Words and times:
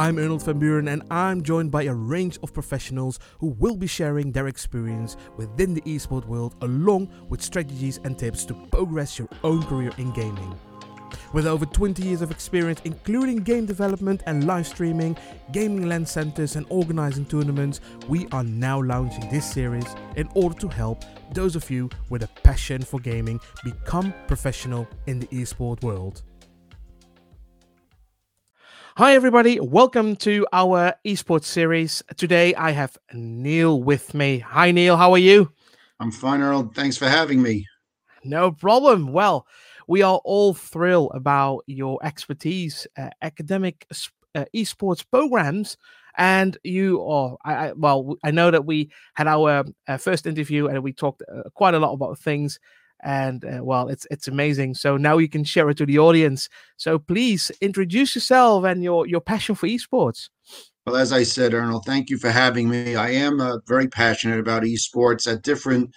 I'm 0.00 0.16
Arnold 0.16 0.42
van 0.44 0.58
Buren 0.58 0.88
and 0.88 1.02
I'm 1.10 1.42
joined 1.42 1.70
by 1.70 1.82
a 1.82 1.92
range 1.92 2.38
of 2.42 2.54
professionals 2.54 3.18
who 3.38 3.48
will 3.58 3.76
be 3.76 3.86
sharing 3.86 4.32
their 4.32 4.48
experience 4.48 5.18
within 5.36 5.74
the 5.74 5.82
esport 5.82 6.24
world 6.24 6.54
along 6.62 7.10
with 7.28 7.42
strategies 7.42 8.00
and 8.04 8.18
tips 8.18 8.46
to 8.46 8.54
progress 8.72 9.18
your 9.18 9.28
own 9.44 9.62
career 9.64 9.90
in 9.98 10.10
gaming. 10.12 10.58
With 11.34 11.46
over 11.46 11.66
20 11.66 12.02
years 12.02 12.22
of 12.22 12.30
experience, 12.30 12.80
including 12.84 13.42
game 13.42 13.66
development 13.66 14.22
and 14.24 14.46
live 14.46 14.66
streaming, 14.66 15.18
gaming 15.52 15.86
LAN 15.86 16.06
centers, 16.06 16.56
and 16.56 16.64
organizing 16.70 17.26
tournaments, 17.26 17.82
we 18.08 18.26
are 18.32 18.42
now 18.44 18.80
launching 18.80 19.28
this 19.28 19.52
series 19.52 19.94
in 20.16 20.30
order 20.34 20.58
to 20.60 20.68
help 20.68 21.04
those 21.34 21.56
of 21.56 21.70
you 21.70 21.90
with 22.08 22.22
a 22.22 22.28
passion 22.42 22.80
for 22.80 23.00
gaming 23.00 23.38
become 23.64 24.14
professional 24.26 24.88
in 25.06 25.18
the 25.18 25.26
esport 25.26 25.82
world. 25.82 26.22
Hi, 28.96 29.14
everybody. 29.14 29.60
Welcome 29.60 30.16
to 30.16 30.46
our 30.52 30.94
esports 31.06 31.44
series. 31.44 32.02
Today 32.16 32.54
I 32.56 32.72
have 32.72 32.98
Neil 33.14 33.80
with 33.80 34.14
me. 34.14 34.40
Hi, 34.40 34.72
Neil. 34.72 34.96
How 34.96 35.12
are 35.12 35.18
you? 35.18 35.52
I'm 36.00 36.10
fine, 36.10 36.40
Earl. 36.40 36.72
Thanks 36.74 36.96
for 36.96 37.08
having 37.08 37.40
me. 37.40 37.66
No 38.24 38.50
problem. 38.50 39.12
Well, 39.12 39.46
we 39.86 40.02
are 40.02 40.20
all 40.24 40.54
thrilled 40.54 41.12
about 41.14 41.62
your 41.66 42.00
expertise, 42.02 42.86
uh, 42.98 43.10
academic 43.22 43.86
uh, 44.34 44.44
esports 44.54 45.04
programs, 45.08 45.76
and 46.16 46.58
you 46.64 47.00
are. 47.04 47.36
I, 47.44 47.54
I, 47.54 47.72
well, 47.72 48.16
I 48.24 48.32
know 48.32 48.50
that 48.50 48.66
we 48.66 48.90
had 49.14 49.28
our 49.28 49.64
uh, 49.86 49.96
first 49.98 50.26
interview 50.26 50.66
and 50.66 50.82
we 50.82 50.92
talked 50.92 51.22
uh, 51.32 51.48
quite 51.54 51.74
a 51.74 51.78
lot 51.78 51.92
about 51.92 52.18
things. 52.18 52.58
And 53.02 53.44
uh, 53.44 53.60
well, 53.62 53.88
it's 53.88 54.06
it's 54.10 54.28
amazing. 54.28 54.74
So 54.74 54.96
now 54.96 55.18
you 55.18 55.28
can 55.28 55.44
share 55.44 55.70
it 55.70 55.76
to 55.78 55.86
the 55.86 55.98
audience. 55.98 56.48
So 56.76 56.98
please 56.98 57.50
introduce 57.60 58.14
yourself 58.14 58.64
and 58.64 58.82
your 58.82 59.06
your 59.06 59.20
passion 59.20 59.54
for 59.54 59.66
esports. 59.66 60.28
Well, 60.86 60.96
as 60.96 61.12
I 61.12 61.22
said, 61.22 61.54
Arnold, 61.54 61.84
thank 61.86 62.10
you 62.10 62.18
for 62.18 62.30
having 62.30 62.68
me. 62.68 62.96
I 62.96 63.10
am 63.10 63.40
uh, 63.40 63.58
very 63.66 63.86
passionate 63.86 64.40
about 64.40 64.62
esports 64.62 65.30
at 65.30 65.42
different 65.42 65.90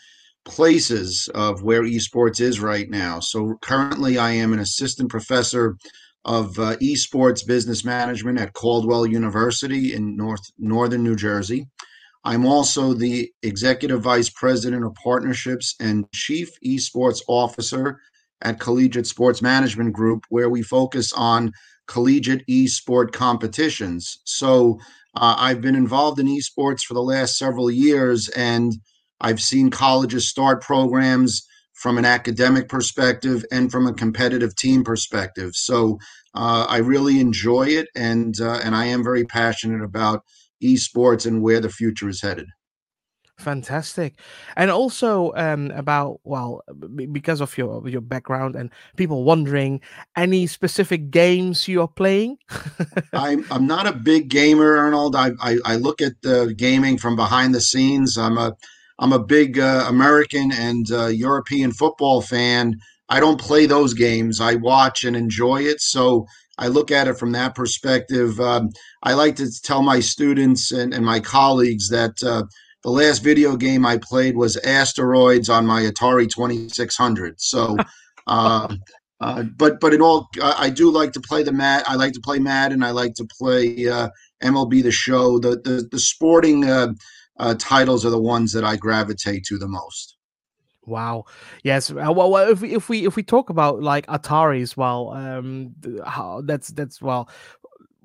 places 0.45 1.29
of 1.33 1.63
where 1.63 1.83
esports 1.83 2.41
is 2.41 2.59
right 2.59 2.89
now. 2.89 3.19
So 3.19 3.57
currently, 3.61 4.17
I 4.17 4.31
am 4.31 4.53
an 4.53 4.59
assistant 4.59 5.09
professor 5.09 5.77
of 6.25 6.57
uh, 6.59 6.75
esports 6.77 7.45
business 7.45 7.83
management 7.83 8.39
at 8.39 8.53
Caldwell 8.53 9.05
University 9.05 9.93
in 9.93 10.15
North 10.15 10.51
Northern 10.57 11.03
New 11.03 11.15
Jersey. 11.15 11.67
I'm 12.23 12.45
also 12.45 12.93
the 12.93 13.31
executive 13.41 14.01
vice 14.01 14.29
president 14.29 14.85
of 14.85 14.95
partnerships 14.95 15.75
and 15.79 16.09
chief 16.13 16.49
esports 16.65 17.21
officer 17.27 17.99
at 18.41 18.59
Collegiate 18.59 19.07
Sports 19.07 19.41
Management 19.41 19.93
Group, 19.93 20.25
where 20.29 20.49
we 20.49 20.61
focus 20.61 21.11
on 21.13 21.51
collegiate 21.87 22.45
esport 22.47 23.11
competitions. 23.11 24.19
So 24.25 24.79
uh, 25.15 25.35
I've 25.37 25.61
been 25.61 25.75
involved 25.75 26.19
in 26.19 26.27
esports 26.27 26.81
for 26.81 26.93
the 26.93 27.03
last 27.03 27.37
several 27.37 27.69
years, 27.69 28.29
and 28.29 28.73
I've 29.21 29.41
seen 29.41 29.69
colleges 29.69 30.27
start 30.27 30.61
programs 30.61 31.45
from 31.73 31.97
an 31.97 32.05
academic 32.05 32.69
perspective 32.69 33.43
and 33.51 33.71
from 33.71 33.87
a 33.87 33.93
competitive 33.93 34.55
team 34.55 34.83
perspective. 34.83 35.51
So 35.55 35.99
uh, 36.35 36.65
I 36.69 36.77
really 36.77 37.19
enjoy 37.19 37.67
it, 37.67 37.87
and 37.95 38.39
uh, 38.39 38.59
and 38.63 38.75
I 38.75 38.85
am 38.85 39.03
very 39.03 39.25
passionate 39.25 39.83
about 39.83 40.23
esports 40.63 41.25
and 41.25 41.41
where 41.41 41.59
the 41.59 41.69
future 41.69 42.09
is 42.09 42.21
headed. 42.21 42.47
Fantastic, 43.39 44.13
and 44.55 44.69
also 44.69 45.33
um, 45.35 45.71
about 45.71 46.19
well, 46.23 46.61
because 47.11 47.41
of 47.41 47.57
your 47.57 47.87
your 47.89 47.99
background 47.99 48.55
and 48.55 48.69
people 48.95 49.23
wondering 49.23 49.81
any 50.15 50.45
specific 50.45 51.09
games 51.09 51.67
you 51.67 51.81
are 51.81 51.87
playing. 51.87 52.37
I'm 53.13 53.43
I'm 53.49 53.65
not 53.65 53.87
a 53.87 53.91
big 53.91 54.29
gamer, 54.29 54.77
Arnold. 54.77 55.15
I, 55.15 55.31
I 55.41 55.57
I 55.65 55.75
look 55.77 55.99
at 55.99 56.21
the 56.21 56.53
gaming 56.55 56.99
from 56.99 57.15
behind 57.15 57.55
the 57.55 57.61
scenes. 57.61 58.19
I'm 58.19 58.37
a 58.37 58.53
I'm 58.99 59.11
a 59.13 59.23
big 59.23 59.57
uh, 59.57 59.85
American 59.89 60.51
and 60.51 60.91
uh, 60.91 61.07
European 61.07 61.71
football 61.71 62.21
fan. 62.21 62.79
I 63.09 63.19
don't 63.19 63.41
play 63.41 63.65
those 63.65 63.93
games. 63.93 64.39
I 64.39 64.55
watch 64.55 65.03
and 65.03 65.15
enjoy 65.15 65.63
it. 65.63 65.81
So 65.81 66.27
I 66.57 66.67
look 66.67 66.91
at 66.91 67.07
it 67.07 67.17
from 67.17 67.31
that 67.31 67.55
perspective. 67.55 68.39
Um, 68.39 68.69
I 69.01 69.13
like 69.13 69.35
to 69.37 69.49
tell 69.63 69.81
my 69.81 69.99
students 69.99 70.71
and, 70.71 70.93
and 70.93 71.05
my 71.05 71.19
colleagues 71.19 71.89
that 71.89 72.21
uh, 72.23 72.43
the 72.83 72.89
last 72.89 73.23
video 73.23 73.55
game 73.55 73.85
I 73.85 73.97
played 73.97 74.35
was 74.35 74.57
Asteroids 74.57 75.49
on 75.49 75.65
my 75.65 75.81
Atari 75.83 76.29
2600. 76.29 77.39
So, 77.41 77.77
uh, 78.27 78.75
uh, 79.21 79.43
but 79.55 79.79
but 79.79 79.93
in 79.93 80.01
all, 80.01 80.27
I 80.41 80.69
do 80.69 80.91
like 80.91 81.13
to 81.13 81.21
play 81.21 81.43
the 81.43 81.53
mat. 81.53 81.83
I 81.87 81.95
like 81.95 82.13
to 82.13 82.21
play 82.21 82.39
Madden. 82.39 82.83
I 82.83 82.91
like 82.91 83.13
to 83.15 83.27
play 83.39 83.87
uh, 83.87 84.09
MLB 84.43 84.83
The 84.83 84.91
Show. 84.91 85.39
The 85.39 85.51
the, 85.63 85.87
the 85.91 85.99
sporting 85.99 86.69
uh, 86.69 86.93
uh, 87.39 87.55
titles 87.57 88.05
are 88.05 88.11
the 88.11 88.21
ones 88.21 88.51
that 88.51 88.63
I 88.63 88.75
gravitate 88.75 89.45
to 89.45 89.57
the 89.57 89.67
most. 89.67 90.12
Wow. 90.85 91.25
Yes. 91.63 91.91
Uh, 91.91 92.11
well, 92.15 92.29
well, 92.29 92.49
if 92.49 92.61
we 92.61 92.75
if 92.75 92.89
we 92.89 93.05
if 93.05 93.15
we 93.15 93.23
talk 93.23 93.49
about 93.49 93.81
like 93.81 94.05
Ataris, 94.07 94.75
well, 94.75 95.11
um, 95.11 95.73
how 96.05 96.41
that's 96.43 96.69
that's 96.69 97.01
well, 97.01 97.29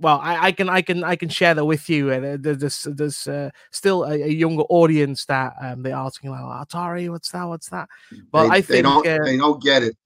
well, 0.00 0.20
I, 0.22 0.46
I 0.46 0.52
can 0.52 0.68
I 0.68 0.82
can 0.82 1.02
I 1.02 1.16
can 1.16 1.28
share 1.28 1.54
that 1.54 1.64
with 1.64 1.88
you. 1.88 2.12
And 2.12 2.24
uh, 2.24 2.54
there's 2.54 2.86
there's 2.90 3.26
uh, 3.26 3.50
still 3.70 4.04
a, 4.04 4.14
a, 4.14 4.28
younger 4.28 4.62
audience 4.64 5.24
that 5.26 5.54
um, 5.60 5.82
they're 5.82 5.94
asking 5.94 6.30
like 6.30 6.40
Atari, 6.40 7.10
what's 7.10 7.30
that? 7.32 7.44
What's 7.44 7.68
that? 7.70 7.88
But 8.30 8.48
they, 8.48 8.48
I 8.48 8.60
think 8.60 8.68
they 8.68 8.82
don't 8.82 9.06
uh, 9.06 9.24
they 9.24 9.36
don't 9.36 9.62
get 9.62 9.82
it. 9.82 9.96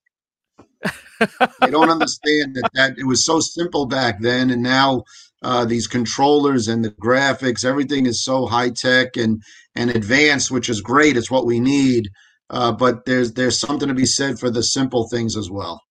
they 1.60 1.70
don't 1.70 1.90
understand 1.96 2.56
that 2.56 2.70
that 2.74 2.98
it 2.98 3.04
was 3.04 3.24
so 3.24 3.40
simple 3.40 3.86
back 3.86 4.20
then, 4.20 4.50
and 4.50 4.62
now 4.62 5.04
uh, 5.42 5.64
these 5.64 5.86
controllers 5.86 6.68
and 6.68 6.84
the 6.84 6.90
graphics, 6.90 7.64
everything 7.64 8.06
is 8.06 8.24
so 8.24 8.46
high 8.46 8.70
tech 8.70 9.16
and 9.16 9.42
and 9.74 9.90
advanced, 9.90 10.50
which 10.50 10.68
is 10.68 10.80
great. 10.80 11.16
It's 11.16 11.30
what 11.30 11.46
we 11.46 11.60
need. 11.60 12.08
Uh, 12.50 12.72
but 12.72 13.04
there's 13.04 13.32
there's 13.32 13.58
something 13.58 13.88
to 13.88 13.94
be 13.94 14.06
said 14.06 14.38
for 14.38 14.50
the 14.50 14.62
simple 14.62 15.08
things 15.08 15.36
as 15.36 15.50
well. 15.50 15.82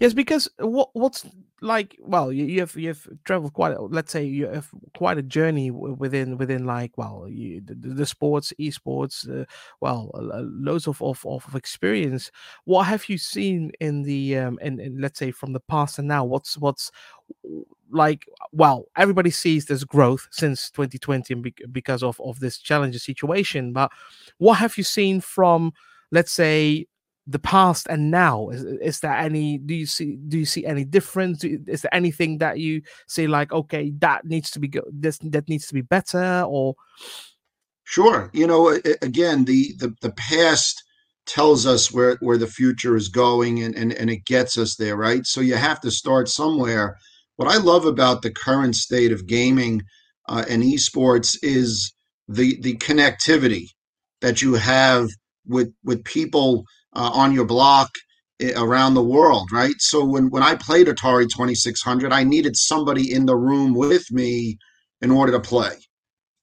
Yes, 0.00 0.14
because 0.14 0.48
what 0.58 0.90
what's 0.94 1.26
like? 1.60 1.96
Well, 2.00 2.32
you, 2.32 2.44
you 2.44 2.60
have 2.60 2.74
you 2.76 2.88
have 2.88 3.06
traveled 3.24 3.52
quite. 3.52 3.78
Let's 3.78 4.12
say 4.12 4.24
you 4.24 4.46
have 4.46 4.68
quite 4.96 5.18
a 5.18 5.22
journey 5.22 5.70
within 5.70 6.38
within 6.38 6.64
like 6.64 6.96
well, 6.96 7.26
you, 7.28 7.60
the, 7.64 7.74
the 7.74 8.06
sports, 8.06 8.52
esports. 8.60 9.28
Uh, 9.28 9.44
well, 9.80 10.10
uh, 10.14 10.42
loads 10.44 10.86
of, 10.86 11.02
of 11.02 11.24
of 11.26 11.54
experience. 11.54 12.30
What 12.64 12.84
have 12.84 13.08
you 13.08 13.18
seen 13.18 13.72
in 13.80 14.02
the 14.02 14.38
um 14.38 14.58
in, 14.62 14.80
in 14.80 15.00
let's 15.00 15.18
say 15.18 15.30
from 15.30 15.52
the 15.52 15.60
past 15.60 15.98
and 15.98 16.08
now? 16.08 16.24
What's 16.24 16.56
what's 16.58 16.90
like 17.90 18.26
well 18.52 18.86
everybody 18.96 19.30
sees 19.30 19.66
this 19.66 19.84
growth 19.84 20.26
since 20.30 20.70
2020 20.70 21.34
because 21.70 22.02
of 22.02 22.20
of 22.20 22.40
this 22.40 22.58
challenging 22.58 22.98
situation 22.98 23.72
but 23.72 23.90
what 24.38 24.54
have 24.54 24.76
you 24.78 24.84
seen 24.84 25.20
from 25.20 25.72
let's 26.12 26.32
say 26.32 26.86
the 27.26 27.38
past 27.38 27.86
and 27.90 28.10
now? 28.10 28.48
Is, 28.50 28.62
is 28.62 29.00
there 29.00 29.12
any 29.12 29.58
do 29.58 29.74
you 29.74 29.86
see 29.86 30.16
do 30.28 30.38
you 30.38 30.44
see 30.44 30.64
any 30.64 30.84
difference? 30.84 31.42
Is 31.44 31.82
there 31.82 31.94
anything 31.94 32.38
that 32.38 32.58
you 32.58 32.82
say 33.08 33.26
like 33.26 33.52
okay 33.52 33.92
that 33.98 34.24
needs 34.24 34.50
to 34.52 34.60
be 34.60 34.68
go 34.68 34.82
this 34.92 35.18
that 35.18 35.48
needs 35.48 35.66
to 35.66 35.74
be 35.74 35.82
better 35.82 36.44
or? 36.46 36.74
Sure. 37.84 38.30
You 38.32 38.46
know 38.46 38.78
again 39.02 39.44
the 39.44 39.74
the, 39.78 39.94
the 40.00 40.12
past 40.12 40.82
tells 41.26 41.66
us 41.66 41.92
where 41.92 42.16
where 42.20 42.38
the 42.38 42.46
future 42.46 42.94
is 42.94 43.08
going 43.08 43.62
and, 43.62 43.74
and 43.74 43.92
and 43.92 44.08
it 44.10 44.24
gets 44.24 44.56
us 44.56 44.76
there 44.76 44.96
right? 44.96 45.26
So 45.26 45.40
you 45.40 45.56
have 45.56 45.80
to 45.80 45.90
start 45.90 46.28
somewhere. 46.28 46.96
What 47.36 47.48
I 47.48 47.58
love 47.58 47.84
about 47.84 48.22
the 48.22 48.30
current 48.30 48.76
state 48.76 49.12
of 49.12 49.26
gaming 49.26 49.82
uh, 50.28 50.44
and 50.48 50.62
esports 50.62 51.36
is 51.42 51.92
the 52.28 52.60
the 52.60 52.76
connectivity 52.76 53.70
that 54.20 54.42
you 54.42 54.54
have 54.54 55.08
with 55.46 55.72
with 55.84 56.04
people 56.04 56.64
uh, 56.94 57.10
on 57.12 57.32
your 57.32 57.44
block 57.44 57.90
eh, 58.40 58.52
around 58.56 58.94
the 58.94 59.02
world, 59.02 59.50
right? 59.52 59.74
So 59.78 60.04
when 60.04 60.30
when 60.30 60.42
I 60.42 60.54
played 60.54 60.86
Atari 60.86 61.28
2600, 61.28 62.12
I 62.12 62.24
needed 62.24 62.56
somebody 62.56 63.12
in 63.12 63.26
the 63.26 63.36
room 63.36 63.74
with 63.74 64.10
me 64.10 64.58
in 65.00 65.10
order 65.10 65.32
to 65.32 65.40
play. 65.40 65.76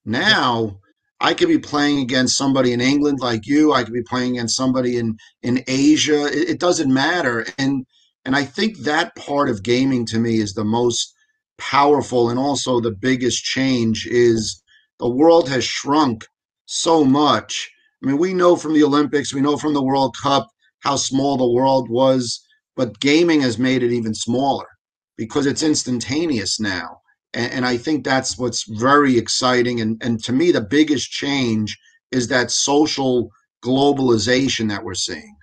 Now 0.05 0.79
I 1.19 1.33
could 1.33 1.47
be 1.47 1.59
playing 1.59 1.99
against 1.99 2.37
somebody 2.37 2.73
in 2.73 2.81
England 2.81 3.19
like 3.21 3.47
you. 3.47 3.73
I 3.73 3.83
could 3.83 3.93
be 3.93 4.03
playing 4.03 4.33
against 4.37 4.55
somebody 4.55 4.97
in 4.97 5.17
in 5.41 5.63
Asia. 5.67 6.25
It, 6.27 6.49
it 6.49 6.59
doesn't 6.59 6.93
matter, 6.93 7.45
and 7.57 7.85
and 8.25 8.35
I 8.35 8.45
think 8.45 8.79
that 8.79 9.15
part 9.15 9.49
of 9.49 9.63
gaming 9.63 10.05
to 10.07 10.19
me 10.19 10.39
is 10.39 10.53
the 10.53 10.63
most 10.63 11.13
powerful 11.57 12.29
and 12.29 12.39
also 12.39 12.79
the 12.79 12.91
biggest 12.91 13.43
change 13.43 14.07
is 14.09 14.61
the 14.99 15.09
world 15.09 15.47
has 15.49 15.63
shrunk 15.63 16.25
so 16.65 17.03
much. 17.03 17.71
I 18.03 18.07
mean, 18.07 18.17
we 18.17 18.33
know 18.33 18.55
from 18.55 18.73
the 18.73 18.83
Olympics, 18.83 19.33
we 19.33 19.41
know 19.41 19.57
from 19.57 19.73
the 19.73 19.83
World 19.83 20.15
Cup 20.21 20.49
how 20.79 20.95
small 20.97 21.37
the 21.37 21.49
world 21.49 21.89
was, 21.89 22.41
but 22.75 22.99
gaming 22.99 23.41
has 23.41 23.57
made 23.57 23.83
it 23.83 23.91
even 23.91 24.13
smaller 24.13 24.67
because 25.17 25.45
it's 25.45 25.63
instantaneous 25.63 26.59
now. 26.59 26.99
And, 27.33 27.51
and 27.53 27.65
I 27.65 27.77
think 27.77 28.03
that's 28.03 28.37
what's 28.37 28.63
very 28.79 29.17
exciting. 29.17 29.79
And, 29.81 30.01
and 30.03 30.23
to 30.25 30.33
me, 30.33 30.51
the 30.51 30.61
biggest 30.61 31.11
change 31.11 31.77
is 32.11 32.27
that 32.27 32.51
social 32.51 33.29
globalization 33.63 34.69
that 34.69 34.83
we're 34.83 34.93
seeing. 34.93 35.35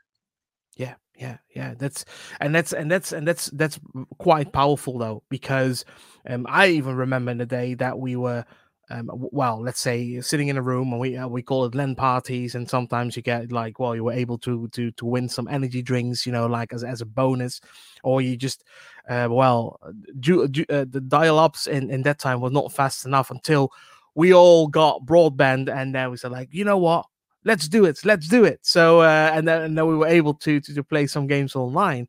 yeah 0.76 0.94
yeah 1.16 1.38
yeah. 1.54 1.74
that's 1.78 2.04
and 2.40 2.54
that's 2.54 2.72
and 2.72 2.90
that's 2.90 3.12
and 3.12 3.26
that's 3.26 3.46
that's 3.50 3.78
quite 4.18 4.52
powerful 4.52 4.98
though 4.98 5.22
because 5.28 5.84
um 6.28 6.46
i 6.48 6.68
even 6.68 6.96
remember 6.96 7.34
the 7.34 7.46
day 7.46 7.74
that 7.74 7.98
we 7.98 8.16
were 8.16 8.44
um, 8.90 9.08
well, 9.12 9.60
let's 9.62 9.80
say 9.80 10.20
sitting 10.20 10.48
in 10.48 10.56
a 10.56 10.62
room 10.62 10.92
and 10.92 11.00
we 11.00 11.16
uh, 11.16 11.28
we 11.28 11.42
call 11.42 11.64
it 11.64 11.74
LAN 11.74 11.94
parties, 11.94 12.54
and 12.54 12.68
sometimes 12.68 13.16
you 13.16 13.22
get 13.22 13.52
like, 13.52 13.78
well, 13.78 13.94
you 13.94 14.04
were 14.04 14.12
able 14.12 14.38
to 14.38 14.68
to 14.68 14.90
to 14.92 15.04
win 15.06 15.28
some 15.28 15.48
energy 15.48 15.82
drinks, 15.82 16.26
you 16.26 16.32
know, 16.32 16.46
like 16.46 16.72
as 16.72 16.82
as 16.82 17.00
a 17.00 17.06
bonus, 17.06 17.60
or 18.02 18.20
you 18.20 18.36
just, 18.36 18.64
uh, 19.08 19.28
well, 19.30 19.78
do, 20.18 20.48
do, 20.48 20.64
uh, 20.70 20.84
the 20.88 21.00
dial 21.00 21.38
ups 21.38 21.66
in 21.66 21.90
in 21.90 22.02
that 22.02 22.18
time 22.18 22.40
was 22.40 22.52
not 22.52 22.72
fast 22.72 23.06
enough 23.06 23.30
until 23.30 23.70
we 24.14 24.34
all 24.34 24.66
got 24.66 25.06
broadband, 25.06 25.72
and 25.72 25.94
then 25.94 26.10
we 26.10 26.16
said 26.16 26.32
like, 26.32 26.48
you 26.52 26.64
know 26.64 26.78
what, 26.78 27.06
let's 27.44 27.68
do 27.68 27.84
it 27.84 27.98
let's 28.04 28.28
do 28.28 28.44
it 28.44 28.58
so 28.62 29.00
uh, 29.00 29.30
and 29.32 29.48
then 29.48 29.62
and 29.62 29.78
then 29.78 29.86
we 29.86 29.96
were 29.96 30.06
able 30.06 30.34
to, 30.34 30.60
to 30.60 30.74
to 30.74 30.84
play 30.84 31.06
some 31.06 31.26
games 31.26 31.56
online 31.56 32.06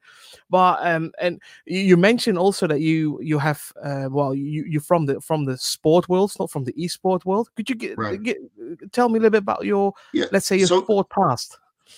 but 0.49 0.77
um 0.85 1.11
and 1.19 1.41
you 1.65 1.95
mentioned 1.95 2.37
also 2.37 2.67
that 2.67 2.81
you 2.81 3.19
you 3.21 3.37
have 3.37 3.71
uh 3.83 4.07
well 4.09 4.35
you 4.35 4.63
you're 4.67 4.81
from 4.81 5.05
the 5.05 5.19
from 5.21 5.45
the 5.45 5.57
sport 5.57 6.09
world 6.09 6.31
not 6.39 6.51
from 6.51 6.63
the 6.63 6.73
esport 6.73 7.23
world 7.25 7.49
could 7.55 7.69
you 7.69 7.75
get, 7.75 7.97
right. 7.97 8.21
get 8.21 8.37
tell 8.91 9.09
me 9.09 9.17
a 9.17 9.21
little 9.21 9.31
bit 9.31 9.43
about 9.43 9.65
your 9.65 9.93
yeah. 10.13 10.25
let's 10.31 10.45
say 10.45 10.57
your 10.57 10.67
so, 10.67 10.81
sport 10.81 11.09
past 11.09 11.57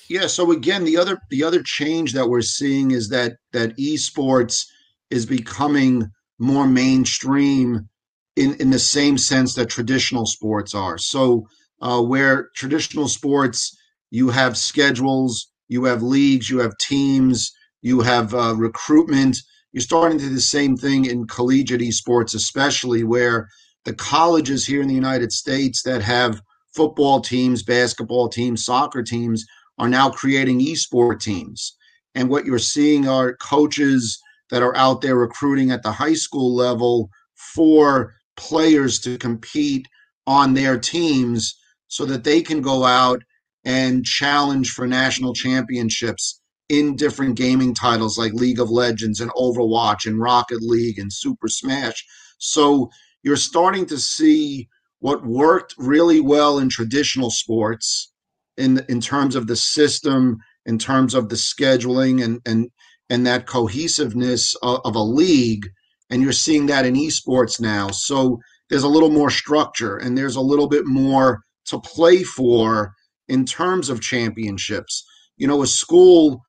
yeah 0.09 0.27
so 0.27 0.51
again 0.51 0.83
the 0.83 0.97
other 0.97 1.19
the 1.29 1.43
other 1.43 1.61
change 1.63 2.13
that 2.13 2.27
we're 2.27 2.41
seeing 2.41 2.91
is 2.91 3.09
that 3.09 3.33
that 3.51 3.75
esports 3.77 4.67
is 5.09 5.25
becoming 5.25 6.09
more 6.39 6.67
mainstream 6.67 7.87
in 8.35 8.55
in 8.55 8.69
the 8.69 8.79
same 8.79 9.17
sense 9.17 9.53
that 9.55 9.69
traditional 9.69 10.25
sports 10.25 10.73
are 10.73 10.97
so 10.97 11.47
uh, 11.83 12.01
where 12.01 12.49
traditional 12.55 13.07
sports 13.07 13.77
you 14.09 14.29
have 14.29 14.57
schedules, 14.57 15.47
you 15.67 15.83
have 15.85 16.01
leagues, 16.01 16.49
you 16.49 16.59
have 16.59 16.77
teams, 16.77 17.51
you 17.81 18.01
have 18.01 18.33
uh, 18.33 18.55
recruitment. 18.55 19.37
You're 19.71 19.81
starting 19.81 20.19
to 20.19 20.25
do 20.25 20.33
the 20.33 20.39
same 20.39 20.77
thing 20.77 21.05
in 21.05 21.27
collegiate 21.27 21.81
esports, 21.81 22.35
especially 22.35 23.03
where 23.03 23.49
the 23.85 23.93
colleges 23.93 24.65
here 24.65 24.81
in 24.81 24.87
the 24.87 24.93
United 24.93 25.31
States 25.31 25.81
that 25.83 26.01
have 26.03 26.41
football 26.75 27.19
teams, 27.21 27.63
basketball 27.63 28.29
teams, 28.29 28.63
soccer 28.63 29.03
teams 29.03 29.45
are 29.79 29.89
now 29.89 30.09
creating 30.09 30.59
esport 30.59 31.19
teams. 31.19 31.75
And 32.15 32.29
what 32.29 32.45
you're 32.45 32.59
seeing 32.59 33.07
are 33.07 33.35
coaches 33.37 34.21
that 34.51 34.61
are 34.61 34.75
out 34.77 35.01
there 35.01 35.15
recruiting 35.17 35.71
at 35.71 35.81
the 35.81 35.91
high 35.91 36.13
school 36.13 36.55
level 36.55 37.09
for 37.55 38.13
players 38.37 38.99
to 38.99 39.17
compete 39.17 39.87
on 40.27 40.53
their 40.53 40.77
teams 40.77 41.55
so 41.93 42.05
that 42.05 42.23
they 42.23 42.41
can 42.41 42.59
go 42.59 42.83
out 42.83 43.21
and 43.65 44.03
challenge 44.03 44.71
for 44.71 44.87
national 44.87 45.31
championships 45.31 46.41
in 46.67 46.95
different 46.95 47.35
gaming 47.35 47.71
titles 47.75 48.17
like 48.17 48.33
League 48.33 48.59
of 48.59 48.71
Legends 48.71 49.19
and 49.19 49.29
Overwatch 49.33 50.07
and 50.07 50.19
Rocket 50.19 50.63
League 50.63 50.97
and 50.97 51.13
Super 51.13 51.47
Smash. 51.47 52.03
So 52.39 52.89
you're 53.21 53.35
starting 53.35 53.85
to 53.85 53.99
see 53.99 54.67
what 55.01 55.23
worked 55.23 55.75
really 55.77 56.19
well 56.19 56.57
in 56.57 56.67
traditional 56.67 57.29
sports 57.29 58.11
in 58.57 58.83
in 58.89 58.99
terms 58.99 59.35
of 59.35 59.45
the 59.45 59.55
system, 59.55 60.37
in 60.65 60.79
terms 60.79 61.13
of 61.13 61.29
the 61.29 61.35
scheduling 61.35 62.23
and 62.23 62.41
and 62.47 62.71
and 63.11 63.27
that 63.27 63.45
cohesiveness 63.45 64.55
of, 64.63 64.79
of 64.83 64.95
a 64.95 65.03
league 65.21 65.69
and 66.09 66.23
you're 66.23 66.31
seeing 66.31 66.65
that 66.65 66.87
in 66.87 66.95
esports 66.95 67.61
now. 67.61 67.89
So 67.89 68.39
there's 68.71 68.89
a 68.89 68.95
little 68.95 69.11
more 69.11 69.29
structure 69.29 69.97
and 69.97 70.17
there's 70.17 70.37
a 70.37 70.41
little 70.41 70.67
bit 70.67 70.87
more 70.87 71.43
to 71.65 71.79
play 71.79 72.23
for 72.23 72.93
in 73.27 73.45
terms 73.45 73.89
of 73.89 74.01
championships. 74.01 75.03
You 75.37 75.47
know, 75.47 75.61
a 75.61 75.67
school 75.67 76.41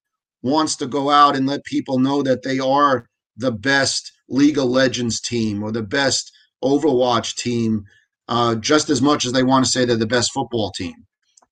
wants 0.42 0.76
to 0.76 0.86
go 0.86 1.10
out 1.10 1.36
and 1.36 1.46
let 1.46 1.64
people 1.64 1.98
know 1.98 2.22
that 2.22 2.42
they 2.42 2.58
are 2.58 3.06
the 3.36 3.52
best 3.52 4.12
League 4.28 4.58
of 4.58 4.64
Legends 4.64 5.20
team 5.20 5.62
or 5.62 5.72
the 5.72 5.82
best 5.82 6.32
Overwatch 6.62 7.36
team, 7.36 7.84
uh, 8.28 8.54
just 8.56 8.90
as 8.90 9.02
much 9.02 9.24
as 9.24 9.32
they 9.32 9.42
want 9.42 9.64
to 9.64 9.70
say 9.70 9.84
they're 9.84 9.96
the 9.96 10.06
best 10.06 10.32
football 10.32 10.70
team. 10.70 10.94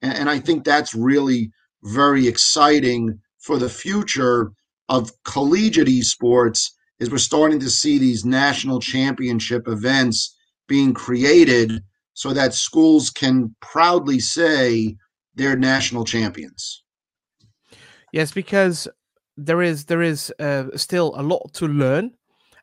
And, 0.00 0.14
and 0.14 0.30
I 0.30 0.38
think 0.38 0.64
that's 0.64 0.94
really 0.94 1.50
very 1.84 2.26
exciting 2.26 3.18
for 3.38 3.58
the 3.58 3.68
future 3.68 4.52
of 4.88 5.10
collegiate 5.24 5.88
esports 5.88 6.70
is 6.98 7.10
we're 7.10 7.18
starting 7.18 7.58
to 7.60 7.70
see 7.70 7.98
these 7.98 8.24
national 8.24 8.80
championship 8.80 9.66
events 9.66 10.36
being 10.68 10.94
created 10.94 11.82
so 12.14 12.32
that 12.32 12.54
schools 12.54 13.10
can 13.10 13.54
proudly 13.60 14.20
say 14.20 14.96
they're 15.34 15.56
national 15.56 16.04
champions. 16.04 16.84
Yes, 18.12 18.32
because 18.32 18.88
there 19.36 19.62
is 19.62 19.86
there 19.86 20.02
is 20.02 20.32
uh, 20.38 20.64
still 20.76 21.14
a 21.16 21.22
lot 21.22 21.52
to 21.54 21.66
learn 21.66 22.12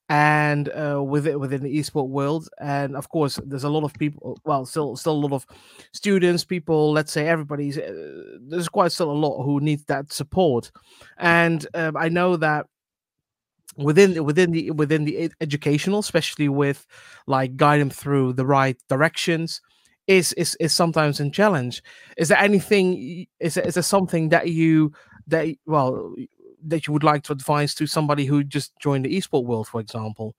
and 0.09 0.69
uh, 0.69 1.01
with 1.03 1.27
it 1.27 1.39
within 1.39 1.61
the 1.61 1.79
esport 1.79 2.09
world 2.09 2.49
and 2.59 2.95
of 2.95 3.09
course 3.09 3.39
there's 3.45 3.63
a 3.63 3.69
lot 3.69 3.83
of 3.83 3.93
people 3.93 4.39
well 4.43 4.65
still 4.65 4.95
still 4.95 5.13
a 5.13 5.25
lot 5.25 5.31
of 5.31 5.45
students 5.93 6.43
people 6.43 6.91
let's 6.91 7.11
say 7.11 7.27
everybody's 7.27 7.77
uh, 7.77 7.93
there's 8.47 8.67
quite 8.67 8.91
still 8.91 9.11
a 9.11 9.13
lot 9.13 9.43
who 9.43 9.59
need 9.59 9.79
that 9.87 10.11
support 10.11 10.71
and 11.17 11.67
um, 11.75 11.95
i 11.95 12.09
know 12.09 12.35
that 12.35 12.65
within 13.77 14.23
within 14.23 14.51
the 14.51 14.71
within 14.71 15.05
the 15.05 15.31
educational 15.41 15.99
especially 15.99 16.49
with 16.49 16.85
like 17.27 17.55
guide 17.55 17.79
them 17.79 17.89
through 17.89 18.33
the 18.33 18.45
right 18.45 18.77
directions 18.89 19.61
is 20.09 20.33
is 20.33 20.57
is 20.59 20.73
sometimes 20.73 21.19
a 21.19 21.29
challenge. 21.29 21.83
Is 22.17 22.29
there 22.29 22.39
anything 22.39 23.27
is 23.39 23.53
there, 23.53 23.63
is 23.65 23.75
there 23.75 23.83
something 23.83 24.29
that 24.29 24.49
you 24.49 24.91
that 25.27 25.47
well 25.67 26.15
that 26.65 26.87
you 26.87 26.93
would 26.93 27.03
like 27.03 27.23
to 27.23 27.31
advise 27.31 27.75
to 27.75 27.85
somebody 27.85 28.25
who 28.25 28.43
just 28.43 28.73
joined 28.79 29.05
the 29.05 29.15
esport 29.15 29.45
world 29.45 29.67
for 29.67 29.79
example? 29.79 30.35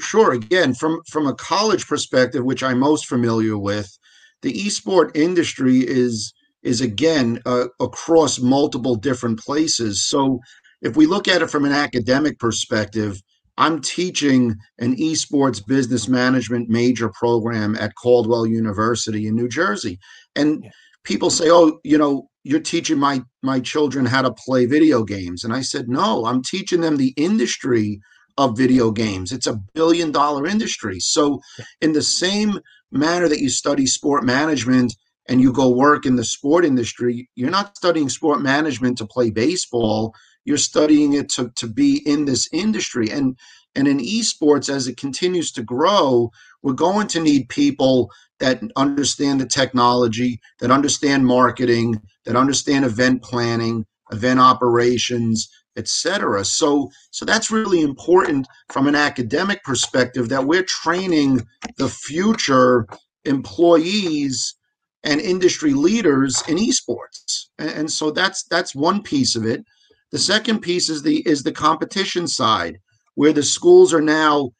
Sure 0.00 0.32
again 0.32 0.74
from 0.74 1.00
from 1.08 1.26
a 1.26 1.34
college 1.34 1.86
perspective 1.86 2.44
which 2.44 2.62
i'm 2.62 2.80
most 2.80 3.06
familiar 3.06 3.56
with 3.56 3.96
the 4.42 4.52
esport 4.52 5.16
industry 5.16 5.78
is 5.78 6.34
is 6.62 6.80
again 6.80 7.40
uh, 7.46 7.66
across 7.80 8.38
multiple 8.38 8.94
different 8.94 9.38
places. 9.38 10.04
So 10.04 10.40
if 10.82 10.96
we 10.96 11.06
look 11.06 11.28
at 11.28 11.42
it 11.42 11.50
from 11.50 11.64
an 11.64 11.72
academic 11.72 12.38
perspective, 12.38 13.20
I'm 13.58 13.80
teaching 13.82 14.56
an 14.78 14.96
esports 14.96 15.64
business 15.64 16.08
management 16.08 16.70
major 16.70 17.10
program 17.10 17.76
at 17.76 17.94
Caldwell 17.94 18.46
University 18.46 19.26
in 19.26 19.36
New 19.36 19.48
Jersey. 19.48 19.98
And 20.34 20.64
yeah. 20.64 20.70
people 21.04 21.30
say, 21.30 21.50
"Oh, 21.50 21.78
you 21.84 21.98
know, 21.98 22.28
you're 22.42 22.60
teaching 22.60 22.98
my 22.98 23.22
my 23.42 23.60
children 23.60 24.06
how 24.06 24.22
to 24.22 24.32
play 24.32 24.64
video 24.64 25.04
games." 25.04 25.44
And 25.44 25.52
I 25.52 25.60
said, 25.60 25.88
"No, 25.88 26.24
I'm 26.24 26.42
teaching 26.42 26.80
them 26.80 26.96
the 26.96 27.12
industry 27.16 28.00
of 28.38 28.56
video 28.56 28.90
games. 28.90 29.30
It's 29.30 29.46
a 29.46 29.60
billion 29.74 30.10
dollar 30.10 30.46
industry." 30.46 30.98
So, 30.98 31.40
in 31.82 31.92
the 31.92 32.02
same 32.02 32.60
manner 32.90 33.28
that 33.28 33.40
you 33.40 33.50
study 33.50 33.86
sport 33.86 34.24
management 34.24 34.94
and 35.28 35.40
you 35.40 35.52
go 35.52 35.68
work 35.68 36.06
in 36.06 36.16
the 36.16 36.24
sport 36.24 36.64
industry, 36.64 37.28
you're 37.34 37.50
not 37.50 37.76
studying 37.76 38.08
sport 38.08 38.40
management 38.40 38.98
to 38.98 39.06
play 39.06 39.30
baseball. 39.30 40.14
You're 40.44 40.56
studying 40.56 41.12
it 41.12 41.28
to, 41.30 41.50
to 41.56 41.66
be 41.66 42.02
in 42.06 42.24
this 42.24 42.48
industry. 42.52 43.10
And 43.10 43.36
and 43.74 43.86
in 43.86 43.98
esports 43.98 44.68
as 44.68 44.86
it 44.88 44.96
continues 44.96 45.52
to 45.52 45.62
grow 45.62 46.30
we're 46.62 46.72
going 46.72 47.06
to 47.08 47.20
need 47.20 47.48
people 47.48 48.10
that 48.38 48.60
understand 48.76 49.40
the 49.40 49.46
technology 49.46 50.40
that 50.60 50.70
understand 50.70 51.26
marketing 51.26 52.00
that 52.24 52.36
understand 52.36 52.84
event 52.84 53.22
planning 53.22 53.84
event 54.12 54.40
operations 54.40 55.48
etc 55.76 56.44
so 56.44 56.90
so 57.10 57.24
that's 57.24 57.50
really 57.50 57.80
important 57.80 58.46
from 58.70 58.86
an 58.86 58.94
academic 58.94 59.62
perspective 59.62 60.28
that 60.28 60.46
we're 60.46 60.64
training 60.64 61.46
the 61.78 61.88
future 61.88 62.86
employees 63.24 64.54
and 65.04 65.20
industry 65.20 65.72
leaders 65.72 66.42
in 66.48 66.56
esports 66.56 67.46
and, 67.58 67.70
and 67.70 67.92
so 67.92 68.10
that's 68.10 68.44
that's 68.44 68.74
one 68.74 69.02
piece 69.02 69.36
of 69.36 69.46
it 69.46 69.64
the 70.10 70.18
second 70.18 70.60
piece 70.60 70.88
is 70.88 71.02
the 71.02 71.20
is 71.26 71.42
the 71.42 71.52
competition 71.52 72.26
side, 72.26 72.78
where 73.14 73.32
the 73.32 73.44
schools 73.44 73.94
are 73.94 74.00
now 74.00 74.50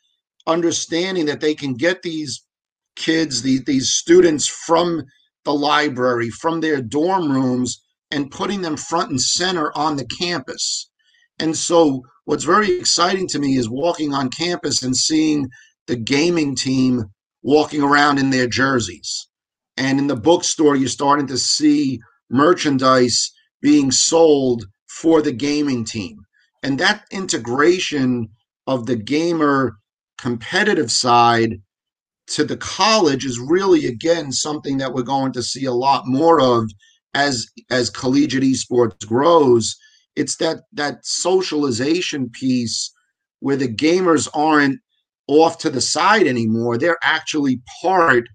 understanding 0.46 1.26
that 1.26 1.40
they 1.40 1.54
can 1.54 1.74
get 1.74 2.02
these 2.02 2.44
kids, 2.96 3.42
these, 3.42 3.64
these 3.64 3.90
students 3.90 4.46
from 4.46 5.04
the 5.44 5.52
library, 5.54 6.30
from 6.30 6.60
their 6.60 6.80
dorm 6.80 7.32
rooms, 7.32 7.80
and 8.10 8.30
putting 8.30 8.62
them 8.62 8.76
front 8.76 9.10
and 9.10 9.20
center 9.20 9.76
on 9.76 9.96
the 9.96 10.06
campus. 10.20 10.88
And 11.38 11.56
so, 11.56 12.02
what's 12.26 12.44
very 12.44 12.78
exciting 12.78 13.26
to 13.28 13.38
me 13.40 13.56
is 13.56 13.68
walking 13.68 14.14
on 14.14 14.30
campus 14.30 14.82
and 14.82 14.96
seeing 14.96 15.48
the 15.86 15.96
gaming 15.96 16.54
team 16.54 17.06
walking 17.42 17.82
around 17.82 18.18
in 18.18 18.30
their 18.30 18.46
jerseys. 18.46 19.26
And 19.80 19.98
in 19.98 20.06
the 20.06 20.16
bookstore, 20.16 20.76
you're 20.76 20.88
starting 20.88 21.26
to 21.28 21.38
see 21.38 22.00
merchandise 22.28 23.32
being 23.62 23.90
sold 23.90 24.66
for 24.86 25.22
the 25.22 25.32
gaming 25.32 25.84
team. 25.84 26.18
And 26.62 26.78
that 26.78 27.04
integration 27.10 28.28
of 28.66 28.86
the 28.86 28.96
gamer 28.96 29.78
competitive 30.18 30.90
side 30.90 31.62
to 32.28 32.44
the 32.44 32.58
college 32.58 33.24
is 33.24 33.40
really 33.40 33.86
again 33.86 34.30
something 34.30 34.76
that 34.78 34.92
we're 34.92 35.02
going 35.02 35.32
to 35.32 35.42
see 35.42 35.64
a 35.64 35.72
lot 35.72 36.06
more 36.06 36.40
of 36.40 36.70
as 37.14 37.46
as 37.70 37.90
collegiate 37.90 38.44
esports 38.44 39.04
grows 39.06 39.74
it's 40.14 40.36
that 40.36 40.58
that 40.74 41.04
socialization 41.04 42.28
piece 42.28 42.92
where 43.40 43.56
the 43.56 43.66
gamers 43.66 44.28
aren't 44.34 44.78
off 45.26 45.58
to 45.58 45.70
the 45.70 45.80
side 45.80 46.26
anymore. 46.26 46.76
They're 46.76 46.98
actually 47.02 47.62
part 47.82 48.28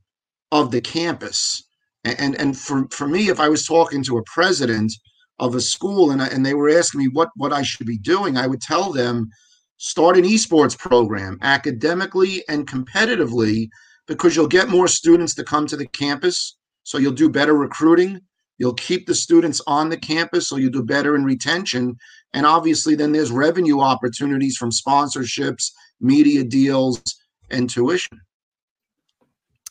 of 0.52 0.72
the 0.72 0.82
campus. 0.82 1.64
And 2.04 2.36
and, 2.40 2.58
for, 2.58 2.88
for 2.92 3.08
me, 3.08 3.30
if 3.30 3.40
I 3.40 3.50
was 3.50 3.66
talking 3.66 4.04
to 4.04 4.18
a 4.18 4.24
president 4.24 4.94
of 5.40 5.56
a 5.56 5.62
school 5.62 6.12
and, 6.12 6.22
and 6.22 6.46
they 6.46 6.54
were 6.54 6.70
asking 6.70 7.00
me 7.00 7.08
what, 7.08 7.30
what 7.36 7.52
I 7.52 7.64
should 7.64 7.88
be 7.88 7.98
doing, 7.98 8.38
I 8.38 8.48
would 8.48 8.62
tell 8.62 8.94
them 8.94 9.30
start 9.78 10.18
an 10.18 10.24
esports 10.24 10.78
program 10.78 11.38
academically 11.42 12.44
and 12.48 12.68
competitively 12.68 13.70
because 14.08 14.36
you'll 14.36 14.48
get 14.48 14.70
more 14.70 14.88
students 14.88 15.36
to 15.36 15.44
come 15.44 15.66
to 15.68 15.76
the 15.76 15.88
campus. 15.88 16.58
So 16.84 16.98
you'll 16.98 17.12
do 17.12 17.30
better 17.30 17.56
recruiting. 17.56 18.22
You'll 18.58 18.76
keep 18.76 19.08
the 19.08 19.16
students 19.16 19.62
on 19.68 19.90
the 19.90 19.98
campus, 19.98 20.48
so 20.48 20.56
you 20.56 20.70
do 20.70 20.84
better 20.84 21.16
in 21.16 21.26
retention. 21.26 21.98
And 22.34 22.46
obviously, 22.46 22.96
then 22.96 23.12
there's 23.12 23.32
revenue 23.32 23.82
opportunities 23.82 24.56
from 24.56 24.72
sponsorships, 24.72 25.72
media 26.00 26.44
deals, 26.44 27.02
and 27.50 27.70
tuition. 27.70 28.22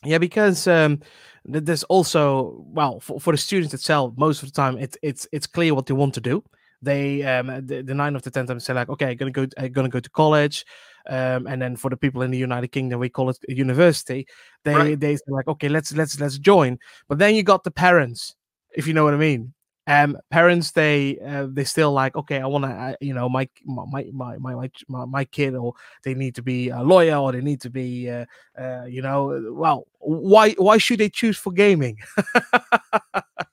Yeah, 0.05 0.17
because 0.17 0.67
um, 0.67 1.01
there's 1.43 1.83
also 1.85 2.63
well 2.67 2.99
for, 2.99 3.19
for 3.19 3.31
the 3.33 3.37
students 3.37 3.73
itself, 3.73 4.13
most 4.17 4.43
of 4.43 4.49
the 4.49 4.55
time 4.55 4.77
it's 4.77 4.97
it's 5.01 5.27
it's 5.31 5.47
clear 5.47 5.73
what 5.73 5.85
they 5.85 5.93
want 5.93 6.13
to 6.15 6.21
do. 6.21 6.43
They 6.81 7.23
um, 7.23 7.47
the, 7.65 7.81
the 7.81 7.93
nine 7.93 8.15
of 8.15 8.21
the 8.21 8.31
ten 8.31 8.45
times 8.45 8.65
say 8.65 8.73
like, 8.73 8.89
okay, 8.89 9.11
I'm 9.11 9.17
gonna 9.17 9.31
go, 9.31 9.47
I'm 9.57 9.71
gonna 9.71 9.89
go 9.89 9.99
to 9.99 10.09
college. 10.09 10.65
Um, 11.07 11.47
and 11.47 11.61
then 11.61 11.75
for 11.75 11.89
the 11.89 11.97
people 11.97 12.23
in 12.23 12.31
the 12.31 12.37
United 12.37 12.69
Kingdom, 12.69 12.99
we 12.99 13.09
call 13.09 13.29
it 13.29 13.37
university. 13.47 14.27
They 14.63 14.75
right. 14.75 14.99
they 14.99 15.15
say 15.15 15.23
like, 15.27 15.47
okay, 15.47 15.69
let's 15.69 15.93
let's 15.93 16.19
let's 16.19 16.37
join. 16.37 16.77
But 17.07 17.17
then 17.17 17.35
you 17.35 17.43
got 17.43 17.63
the 17.63 17.71
parents, 17.71 18.35
if 18.75 18.87
you 18.87 18.93
know 18.93 19.03
what 19.03 19.13
I 19.13 19.17
mean 19.17 19.54
um 19.87 20.17
parents 20.31 20.71
they 20.71 21.19
uh, 21.19 21.47
they 21.49 21.63
still 21.63 21.91
like 21.91 22.15
okay 22.15 22.39
i 22.39 22.45
want 22.45 22.63
to 22.63 22.69
uh, 22.71 22.95
you 23.01 23.13
know 23.13 23.29
my 23.29 23.47
my, 23.65 24.05
my 24.11 24.37
my 24.39 24.69
my 24.87 25.05
my 25.05 25.25
kid 25.25 25.55
or 25.55 25.73
they 26.03 26.13
need 26.13 26.33
to 26.35 26.41
be 26.41 26.69
a 26.69 26.81
lawyer 26.81 27.15
or 27.15 27.31
they 27.31 27.41
need 27.41 27.61
to 27.61 27.69
be 27.69 28.09
uh, 28.09 28.25
uh 28.59 28.85
you 28.85 29.01
know 29.01 29.53
well 29.53 29.87
why 30.05 30.51
why 30.51 30.77
should 30.77 30.99
they 30.99 31.09
choose 31.09 31.37
for 31.37 31.51
gaming? 31.51 31.97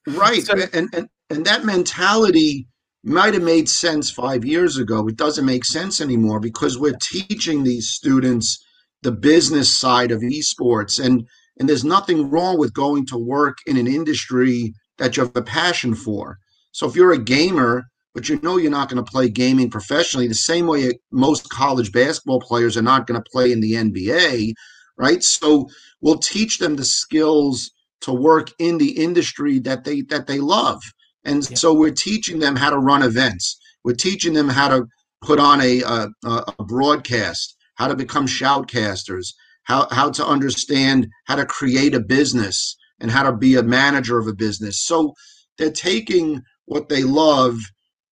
Right 0.08 0.42
so, 0.42 0.54
and, 0.72 0.92
and 0.92 1.08
and 1.30 1.44
that 1.44 1.64
mentality 1.64 2.66
might 3.04 3.34
have 3.34 3.42
made 3.44 3.68
sense 3.68 4.10
five 4.10 4.44
years 4.44 4.76
ago. 4.76 5.06
It 5.06 5.14
doesn't 5.16 5.44
make 5.44 5.64
sense 5.64 6.00
anymore 6.00 6.40
because 6.40 6.76
we're 6.76 6.98
teaching 7.00 7.62
these 7.62 7.88
students 7.88 8.64
the 9.02 9.12
business 9.12 9.70
side 9.70 10.10
of 10.10 10.20
esports 10.20 11.02
and 11.02 11.24
and 11.60 11.68
there's 11.68 11.84
nothing 11.84 12.30
wrong 12.30 12.58
with 12.58 12.74
going 12.74 13.06
to 13.06 13.16
work 13.16 13.58
in 13.66 13.76
an 13.76 13.86
industry 13.86 14.74
that 14.98 15.16
you 15.16 15.24
have 15.24 15.36
a 15.36 15.42
passion 15.42 15.94
for. 15.94 16.38
So 16.72 16.88
if 16.88 16.96
you're 16.96 17.12
a 17.12 17.22
gamer, 17.22 17.84
but 18.14 18.28
you 18.28 18.38
know 18.42 18.56
you're 18.56 18.70
not 18.70 18.88
going 18.88 19.02
to 19.02 19.10
play 19.10 19.28
gaming 19.28 19.70
professionally, 19.70 20.28
the 20.28 20.34
same 20.34 20.66
way 20.66 20.92
most 21.10 21.48
college 21.48 21.92
basketball 21.92 22.40
players 22.40 22.76
are 22.76 22.82
not 22.82 23.06
going 23.06 23.22
to 23.22 23.30
play 23.30 23.52
in 23.52 23.60
the 23.60 23.72
NBA, 23.72 24.52
right? 24.96 25.22
So 25.22 25.68
we'll 26.00 26.18
teach 26.18 26.58
them 26.58 26.76
the 26.76 26.84
skills 26.84 27.70
to 28.02 28.12
work 28.12 28.50
in 28.58 28.78
the 28.78 28.90
industry 28.90 29.58
that 29.60 29.84
they 29.84 30.02
that 30.02 30.26
they 30.26 30.40
love. 30.40 30.82
And 31.24 31.48
yeah. 31.48 31.56
so 31.56 31.72
we're 31.72 31.90
teaching 31.90 32.38
them 32.40 32.56
how 32.56 32.70
to 32.70 32.78
run 32.78 33.02
events. 33.02 33.58
We're 33.84 33.94
teaching 33.94 34.32
them 34.32 34.48
how 34.48 34.68
to 34.68 34.86
put 35.22 35.38
on 35.38 35.60
a, 35.60 35.80
a, 35.82 36.08
a 36.24 36.64
broadcast, 36.64 37.56
how 37.76 37.88
to 37.88 37.96
become 37.96 38.26
shoutcasters, 38.26 39.28
how, 39.64 39.88
how 39.90 40.10
to 40.10 40.26
understand 40.26 41.06
how 41.26 41.36
to 41.36 41.46
create 41.46 41.94
a 41.94 42.00
business, 42.00 42.76
and 43.02 43.10
how 43.10 43.24
to 43.24 43.36
be 43.36 43.56
a 43.56 43.62
manager 43.62 44.18
of 44.18 44.28
a 44.28 44.32
business. 44.32 44.80
So 44.80 45.12
they're 45.58 45.70
taking 45.70 46.40
what 46.64 46.88
they 46.88 47.02
love, 47.02 47.58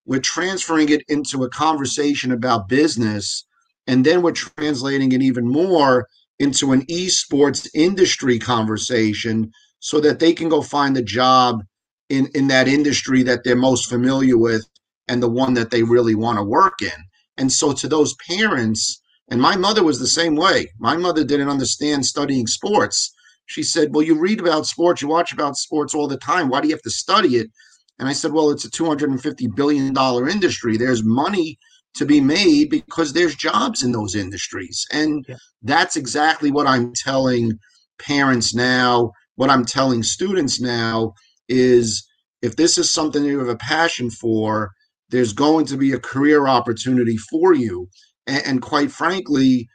we're 0.05 0.21
transferring 0.21 0.91
it 0.91 1.03
into 1.09 1.45
a 1.45 1.49
conversation 1.49 2.33
about 2.33 2.69
business, 2.69 3.47
and 3.87 4.05
then 4.05 4.21
we're 4.21 4.33
translating 4.33 5.13
it 5.13 5.23
even 5.23 5.49
more 5.49 6.07
into 6.39 6.73
an 6.73 6.83
esports 6.87 7.69
industry 7.75 8.39
conversation 8.39 9.51
so 9.79 10.01
that 10.01 10.19
they 10.19 10.33
can 10.33 10.49
go 10.49 10.61
find 10.61 10.97
the 10.97 11.03
job 11.03 11.63
in, 12.09 12.29
in 12.35 12.49
that 12.49 12.67
industry 12.67 13.23
that 13.23 13.45
they're 13.45 13.57
most 13.57 13.89
familiar 13.89 14.37
with 14.37 14.67
and 15.07 15.23
the 15.23 15.31
one 15.31 15.55
that 15.55 15.71
they 15.71 15.83
really 15.83 16.15
want 16.15 16.39
to 16.39 16.45
work 16.45 16.83
in. 16.83 17.05
And 17.37 17.53
so 17.53 17.73
to 17.73 17.89
those 17.89 18.15
parents, 18.29 19.01
and 19.31 19.41
my 19.41 19.57
mother 19.57 19.85
was 19.85 20.01
the 20.01 20.07
same 20.07 20.35
way. 20.35 20.73
My 20.79 20.97
mother 20.97 21.25
didn't 21.25 21.49
understand 21.49 22.05
studying 22.05 22.47
sports 22.49 23.15
she 23.51 23.65
said, 23.65 23.93
Well, 23.93 24.05
you 24.05 24.17
read 24.17 24.39
about 24.39 24.67
sports, 24.67 25.03
you 25.03 25.09
watch 25.09 25.33
about 25.33 25.57
sports 25.57 25.93
all 25.93 26.07
the 26.07 26.17
time. 26.17 26.49
Why 26.49 26.61
do 26.61 26.69
you 26.69 26.75
have 26.75 26.83
to 26.83 26.91
study 26.91 27.37
it? 27.37 27.51
And 27.99 28.09
I 28.09 28.13
said, 28.13 28.33
Well, 28.33 28.51
it's 28.51 28.65
a 28.65 28.71
$250 28.71 29.55
billion 29.57 29.97
industry. 30.29 30.77
There's 30.77 31.03
money 31.03 31.59
to 31.95 32.07
be 32.07 32.21
made 32.21 32.71
because 32.71 33.13
there's 33.13 33.35
jobs 33.35 33.83
in 33.83 33.91
those 33.91 34.15
industries. 34.15 34.87
And 34.93 35.25
yeah. 35.29 35.35
that's 35.63 35.97
exactly 35.97 36.53
what 36.53 36.69
I'm 36.69 36.93
telling 36.95 37.59
parents 37.99 38.55
now, 38.55 39.11
what 39.35 39.51
I'm 39.51 39.65
telling 39.65 40.05
students 40.05 40.61
now 40.61 41.15
is 41.49 42.07
if 42.43 42.55
this 42.55 42.79
is 42.79 42.89
something 42.89 43.25
you 43.25 43.41
have 43.41 43.49
a 43.49 43.57
passion 43.57 44.11
for, 44.11 44.71
there's 45.09 45.33
going 45.33 45.67
to 45.67 45.77
be 45.77 45.93
a 45.93 45.99
career 45.99 46.47
opportunity 46.47 47.17
for 47.17 47.53
you. 47.53 47.89
And, 48.29 48.43
and 48.47 48.63
quite 48.63 48.93
frankly, 48.93 49.69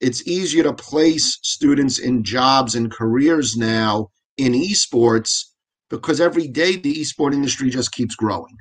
it's 0.00 0.26
easier 0.26 0.62
to 0.62 0.72
place 0.72 1.38
students 1.42 1.98
in 1.98 2.22
jobs 2.22 2.74
and 2.74 2.90
careers 2.90 3.56
now 3.56 4.10
in 4.36 4.52
esports 4.52 5.44
because 5.88 6.20
every 6.20 6.48
day 6.48 6.76
the 6.76 6.94
esport 6.96 7.32
industry 7.32 7.70
just 7.70 7.92
keeps 7.92 8.14
growing. 8.14 8.56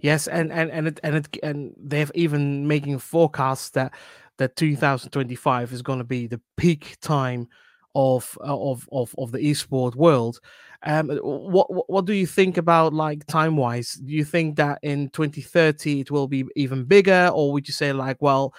Yes, 0.00 0.26
and 0.26 0.50
and 0.50 0.70
and 0.70 0.88
it, 0.88 1.00
and 1.02 1.16
it, 1.16 1.28
and 1.42 1.74
they've 1.78 2.10
even 2.14 2.66
making 2.66 2.98
forecasts 2.98 3.70
that 3.70 3.92
that 4.38 4.56
2025 4.56 5.72
is 5.72 5.82
going 5.82 5.98
to 5.98 6.04
be 6.04 6.26
the 6.26 6.40
peak 6.56 6.96
time 7.02 7.48
of 7.94 8.36
of 8.40 8.88
of 8.92 9.14
of 9.18 9.32
the 9.32 9.38
esport 9.38 9.94
world. 9.94 10.40
Um, 10.82 11.10
what 11.22 11.90
what 11.90 12.06
do 12.06 12.14
you 12.14 12.26
think 12.26 12.56
about 12.56 12.94
like 12.94 13.26
time 13.26 13.58
wise? 13.58 13.92
Do 13.92 14.12
you 14.12 14.24
think 14.24 14.56
that 14.56 14.78
in 14.82 15.10
2030 15.10 16.00
it 16.00 16.10
will 16.10 16.26
be 16.26 16.46
even 16.56 16.84
bigger, 16.84 17.30
or 17.34 17.52
would 17.52 17.68
you 17.68 17.74
say 17.74 17.92
like, 17.92 18.16
well, 18.20 18.54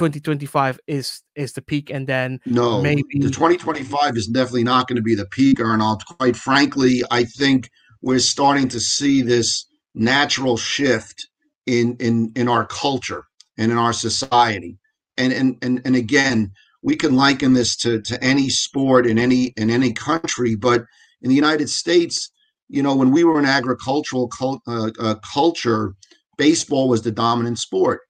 2025 0.00 0.80
is 0.86 1.20
is 1.36 1.52
the 1.52 1.60
peak 1.60 1.90
and 1.90 2.06
then 2.06 2.40
no 2.46 2.80
maybe 2.80 3.02
the 3.12 3.28
2025 3.28 4.16
is 4.16 4.26
definitely 4.26 4.64
not 4.64 4.88
going 4.88 4.96
to 4.96 5.02
be 5.02 5.14
the 5.14 5.26
peak 5.26 5.60
arnold. 5.60 6.02
Quite 6.18 6.36
frankly 6.36 7.02
i 7.10 7.22
think 7.22 7.70
we're 8.00 8.18
starting 8.18 8.66
to 8.68 8.80
see 8.80 9.20
this 9.20 9.66
natural 9.94 10.56
shift 10.56 11.28
in 11.66 11.96
in 12.00 12.32
in 12.34 12.48
our 12.48 12.64
culture 12.64 13.24
and 13.58 13.70
in 13.70 13.76
our 13.76 13.92
society. 13.92 14.78
And 15.18 15.34
and 15.34 15.56
and, 15.60 15.82
and 15.84 15.94
again 15.94 16.52
we 16.82 16.96
can 16.96 17.14
liken 17.14 17.52
this 17.52 17.76
to 17.76 18.00
to 18.00 18.24
any 18.24 18.48
sport 18.48 19.06
in 19.06 19.18
any 19.18 19.52
in 19.58 19.68
any 19.68 19.92
country 19.92 20.54
but 20.54 20.80
in 21.20 21.28
the 21.28 21.34
united 21.34 21.68
states 21.68 22.30
you 22.68 22.82
know 22.82 22.96
when 22.96 23.10
we 23.10 23.22
were 23.22 23.38
an 23.38 23.44
agricultural 23.44 24.28
cult, 24.28 24.62
uh, 24.66 24.90
uh, 24.98 25.16
culture 25.34 25.94
baseball 26.38 26.88
was 26.88 27.02
the 27.02 27.10
dominant 27.10 27.58
sport 27.58 28.00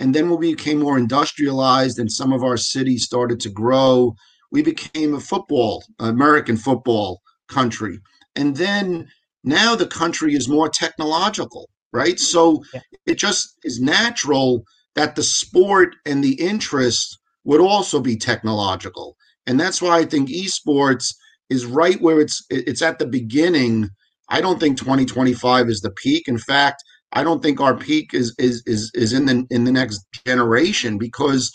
and 0.00 0.14
then 0.14 0.30
when 0.30 0.40
we 0.40 0.54
became 0.54 0.80
more 0.80 0.98
industrialized 0.98 1.98
and 1.98 2.10
some 2.10 2.32
of 2.32 2.42
our 2.42 2.56
cities 2.56 3.04
started 3.04 3.38
to 3.40 3.50
grow, 3.50 4.14
we 4.50 4.62
became 4.62 5.14
a 5.14 5.20
football, 5.20 5.84
American 5.98 6.56
football 6.56 7.20
country. 7.48 8.00
And 8.34 8.56
then 8.56 9.08
now 9.44 9.76
the 9.76 9.86
country 9.86 10.34
is 10.34 10.48
more 10.48 10.70
technological, 10.70 11.68
right? 11.92 12.14
Mm-hmm. 12.14 12.16
So 12.16 12.64
yeah. 12.72 12.80
it 13.04 13.18
just 13.18 13.58
is 13.62 13.78
natural 13.78 14.64
that 14.94 15.16
the 15.16 15.22
sport 15.22 15.94
and 16.06 16.24
the 16.24 16.40
interest 16.40 17.18
would 17.44 17.60
also 17.60 18.00
be 18.00 18.16
technological. 18.16 19.16
And 19.46 19.60
that's 19.60 19.82
why 19.82 19.98
I 19.98 20.06
think 20.06 20.30
esports 20.30 21.14
is 21.50 21.66
right 21.66 22.00
where 22.00 22.20
it's 22.20 22.42
it's 22.48 22.82
at 22.82 22.98
the 22.98 23.06
beginning. 23.06 23.90
I 24.30 24.40
don't 24.40 24.60
think 24.60 24.78
2025 24.78 25.68
is 25.68 25.80
the 25.80 25.90
peak. 25.90 26.26
In 26.26 26.38
fact, 26.38 26.82
I 27.12 27.24
don't 27.24 27.42
think 27.42 27.60
our 27.60 27.76
peak 27.76 28.14
is 28.14 28.34
is 28.38 28.62
is 28.66 28.90
is 28.94 29.12
in 29.12 29.26
the 29.26 29.46
in 29.50 29.64
the 29.64 29.72
next 29.72 30.04
generation 30.26 30.98
because 30.98 31.52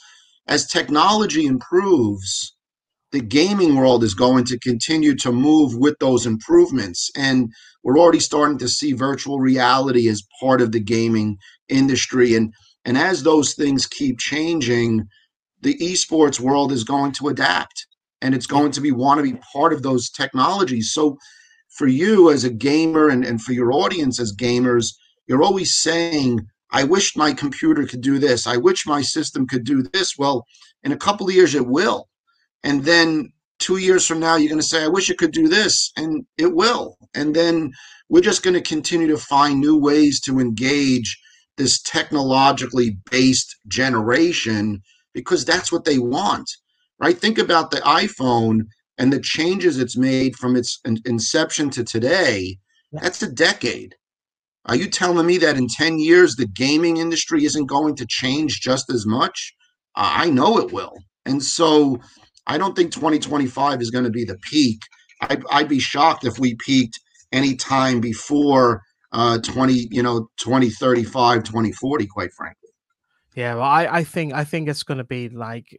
as 0.47 0.67
technology 0.67 1.45
improves, 1.45 2.55
the 3.12 3.21
gaming 3.21 3.75
world 3.75 4.03
is 4.03 4.13
going 4.13 4.43
to 4.45 4.59
continue 4.59 5.15
to 5.15 5.31
move 5.31 5.77
with 5.77 5.95
those 6.00 6.25
improvements. 6.25 7.09
And 7.15 7.50
we're 7.83 7.97
already 7.97 8.19
starting 8.19 8.57
to 8.59 8.67
see 8.67 8.93
virtual 8.93 9.39
reality 9.39 10.09
as 10.09 10.24
part 10.41 10.62
of 10.62 10.71
the 10.71 10.79
gaming 10.81 11.38
industry. 11.69 12.35
And 12.35 12.53
and 12.83 12.97
as 12.97 13.24
those 13.24 13.53
things 13.53 13.88
keep 13.88 14.19
changing, 14.19 15.07
the 15.62 15.75
esports 15.77 16.39
world 16.39 16.71
is 16.71 16.83
going 16.83 17.13
to 17.13 17.29
adapt 17.29 17.88
and 18.21 18.35
it's 18.35 18.45
going 18.45 18.71
to 18.71 18.81
be 18.81 18.91
want 18.91 19.19
to 19.19 19.24
be 19.24 19.39
part 19.53 19.74
of 19.74 19.81
those 19.81 20.09
technologies. 20.09 20.91
So 20.91 21.17
for 21.77 21.88
you 21.88 22.31
as 22.31 22.43
a 22.43 22.50
gamer 22.50 23.09
and, 23.09 23.25
and 23.25 23.41
for 23.41 23.53
your 23.53 23.71
audience 23.71 24.19
as 24.19 24.35
gamers, 24.35 24.93
you're 25.27 25.44
always 25.44 25.75
saying, 25.75 26.48
I 26.72 26.84
wish 26.84 27.15
my 27.15 27.34
computer 27.34 27.86
could 27.86 28.01
do 28.01 28.20
this. 28.20 28.48
I 28.48 28.58
wish 28.58 28.86
my 28.86 29.01
system 29.01 29.48
could 29.48 29.63
do 29.63 29.82
this. 29.82 30.17
Well, 30.17 30.46
in 30.84 30.91
a 30.91 30.98
couple 30.98 31.27
of 31.27 31.34
years, 31.34 31.55
it 31.55 31.67
will. 31.67 32.10
And 32.63 32.84
then 32.84 33.32
two 33.60 33.77
years 33.77 34.05
from 34.05 34.20
now, 34.20 34.36
you're 34.36 34.50
going 34.50 34.62
to 34.62 34.67
say, 34.67 34.84
I 34.84 34.88
wish 34.88 35.10
it 35.10 35.17
could 35.17 35.32
do 35.32 35.48
this. 35.48 35.91
And 35.96 36.25
it 36.38 36.53
will. 36.53 36.98
And 37.13 37.36
then 37.36 37.72
we're 38.10 38.22
just 38.22 38.44
going 38.44 38.55
to 38.55 38.62
continue 38.62 39.08
to 39.08 39.17
find 39.17 39.60
new 39.60 39.77
ways 39.77 40.20
to 40.22 40.39
engage 40.39 41.17
this 41.58 41.82
technologically 41.82 42.98
based 43.10 43.55
generation 43.67 44.82
because 45.13 45.46
that's 45.46 45.72
what 45.72 45.86
they 45.86 45.98
want, 45.98 46.50
right? 47.00 47.17
Think 47.17 47.38
about 47.38 47.72
the 47.72 47.77
iPhone 47.77 48.67
and 48.98 49.12
the 49.12 49.20
changes 49.20 49.79
it's 49.79 49.98
made 49.98 50.36
from 50.36 50.55
its 50.55 50.79
inception 51.05 51.70
to 51.72 51.84
today. 51.84 52.58
That's 52.91 53.22
a 53.22 53.32
decade. 53.32 53.96
Are 54.67 54.75
you 54.75 54.89
telling 54.89 55.25
me 55.25 55.38
that 55.39 55.57
in 55.57 55.67
10 55.67 56.00
years, 56.00 56.36
the 56.36 56.48
gaming 56.48 56.98
industry 56.98 57.45
isn't 57.45 57.67
going 57.67 57.95
to 57.95 58.05
change 58.07 58.62
just 58.62 58.91
as 58.91 59.05
much? 59.05 59.53
I 59.95 60.29
know 60.29 60.57
it 60.57 60.74
will. 60.74 60.93
And 61.25 61.41
so 61.41 62.00
I 62.48 62.57
don't 62.57 62.75
think 62.75 62.91
2025 62.91 63.81
is 63.81 63.91
going 63.91 64.03
to 64.03 64.10
be 64.10 64.25
the 64.25 64.38
peak. 64.38 64.79
I'd, 65.22 65.43
I'd 65.51 65.69
be 65.69 65.79
shocked 65.79 66.25
if 66.25 66.39
we 66.39 66.55
peaked 66.55 67.00
any 67.31 67.55
time 67.55 68.01
before 68.01 68.81
uh, 69.12 69.39
20, 69.39 69.88
you 69.91 70.03
know, 70.03 70.29
2035, 70.38 71.43
2040, 71.43 72.07
quite 72.07 72.34
frankly. 72.34 72.69
Yeah, 73.36 73.55
well, 73.55 73.63
I, 73.63 73.86
I 73.86 74.03
think 74.03 74.34
I 74.34 74.45
think 74.45 74.69
it's 74.69 74.84
going 74.84 74.98
to 74.98 75.03
be 75.03 75.27
like 75.27 75.77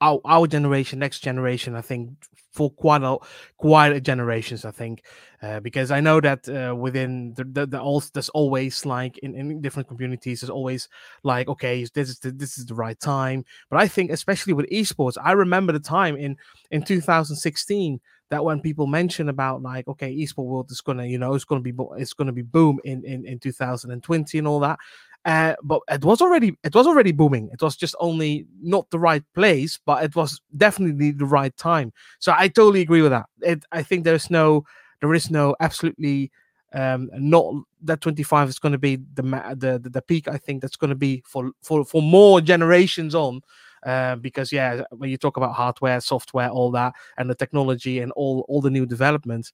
our, 0.00 0.20
our 0.24 0.46
generation, 0.46 0.98
next 1.00 1.20
generation. 1.20 1.74
I 1.74 1.80
think 1.80 2.10
for 2.56 2.70
quite 2.70 3.02
a 3.02 3.18
quite 3.58 3.92
a 3.92 4.00
generations. 4.00 4.64
I 4.64 4.70
think 4.70 5.04
uh, 5.42 5.60
because 5.60 5.90
I 5.90 6.00
know 6.00 6.20
that 6.20 6.48
uh, 6.48 6.74
within 6.74 7.34
the 7.34 7.44
the, 7.44 7.66
the 7.66 7.80
all, 7.80 8.02
there's 8.14 8.30
always 8.30 8.86
like 8.86 9.18
in, 9.18 9.34
in 9.34 9.60
different 9.60 9.88
communities 9.88 10.40
there's 10.40 10.50
always 10.50 10.88
like 11.22 11.48
okay 11.48 11.86
this 11.94 12.08
is 12.08 12.18
the, 12.18 12.30
this 12.32 12.58
is 12.58 12.66
the 12.66 12.74
right 12.74 12.98
time. 12.98 13.44
But 13.70 13.78
I 13.80 13.88
think 13.88 14.10
especially 14.10 14.54
with 14.54 14.68
esports, 14.70 15.16
I 15.22 15.32
remember 15.32 15.72
the 15.72 15.80
time 15.80 16.16
in 16.16 16.36
in 16.70 16.82
2016 16.82 18.00
that 18.30 18.44
when 18.44 18.60
people 18.60 18.86
mention 18.86 19.28
about 19.28 19.62
like 19.62 19.86
okay 19.86 20.16
esports 20.16 20.46
world 20.46 20.70
is 20.70 20.80
gonna 20.80 21.04
you 21.04 21.18
know 21.18 21.34
it's 21.34 21.44
gonna 21.44 21.60
be 21.60 21.74
it's 21.96 22.14
gonna 22.14 22.32
be 22.32 22.42
boom 22.42 22.80
in 22.84 23.04
in, 23.04 23.26
in 23.26 23.38
2020 23.38 24.38
and 24.38 24.48
all 24.48 24.60
that 24.60 24.78
uh, 25.26 25.54
but 25.62 25.80
it 25.90 26.04
was 26.04 26.22
already 26.22 26.56
it 26.64 26.74
was 26.74 26.86
already 26.86 27.12
booming. 27.12 27.50
It 27.52 27.60
was 27.60 27.76
just 27.76 27.94
only 28.00 28.46
not 28.62 28.88
the 28.90 28.98
right 28.98 29.24
place 29.34 29.78
but 29.84 30.04
it 30.04 30.16
was 30.16 30.40
definitely 30.56 31.10
the 31.10 31.26
right 31.26 31.54
time. 31.56 31.92
So 32.20 32.32
i 32.36 32.48
totally 32.48 32.80
agree 32.80 33.02
with 33.02 33.10
that. 33.12 33.26
It, 33.42 33.64
i 33.72 33.82
think 33.82 34.04
there's 34.04 34.30
no 34.30 34.64
there 35.00 35.12
is 35.14 35.30
no 35.30 35.54
absolutely 35.60 36.30
um 36.72 37.10
not 37.14 37.46
that 37.82 38.00
25 38.00 38.48
is 38.48 38.58
going 38.58 38.72
to 38.72 38.78
be 38.78 38.96
the, 39.14 39.22
the 39.58 39.90
the 39.90 40.02
peak. 40.02 40.28
I 40.28 40.38
think 40.38 40.62
that's 40.62 40.76
going 40.76 40.90
to 40.90 40.96
be 40.96 41.22
for 41.26 41.50
for 41.62 41.84
for 41.84 42.02
more 42.02 42.40
generations 42.40 43.14
on 43.14 43.40
uh, 43.84 44.16
because 44.16 44.52
yeah, 44.52 44.82
when 44.90 45.10
you 45.10 45.16
talk 45.16 45.36
about 45.36 45.54
hardware, 45.54 46.00
software, 46.00 46.48
all 46.48 46.70
that, 46.72 46.92
and 47.18 47.30
the 47.30 47.34
technology 47.34 48.00
and 48.00 48.12
all 48.12 48.44
all 48.48 48.60
the 48.60 48.70
new 48.70 48.86
developments, 48.86 49.52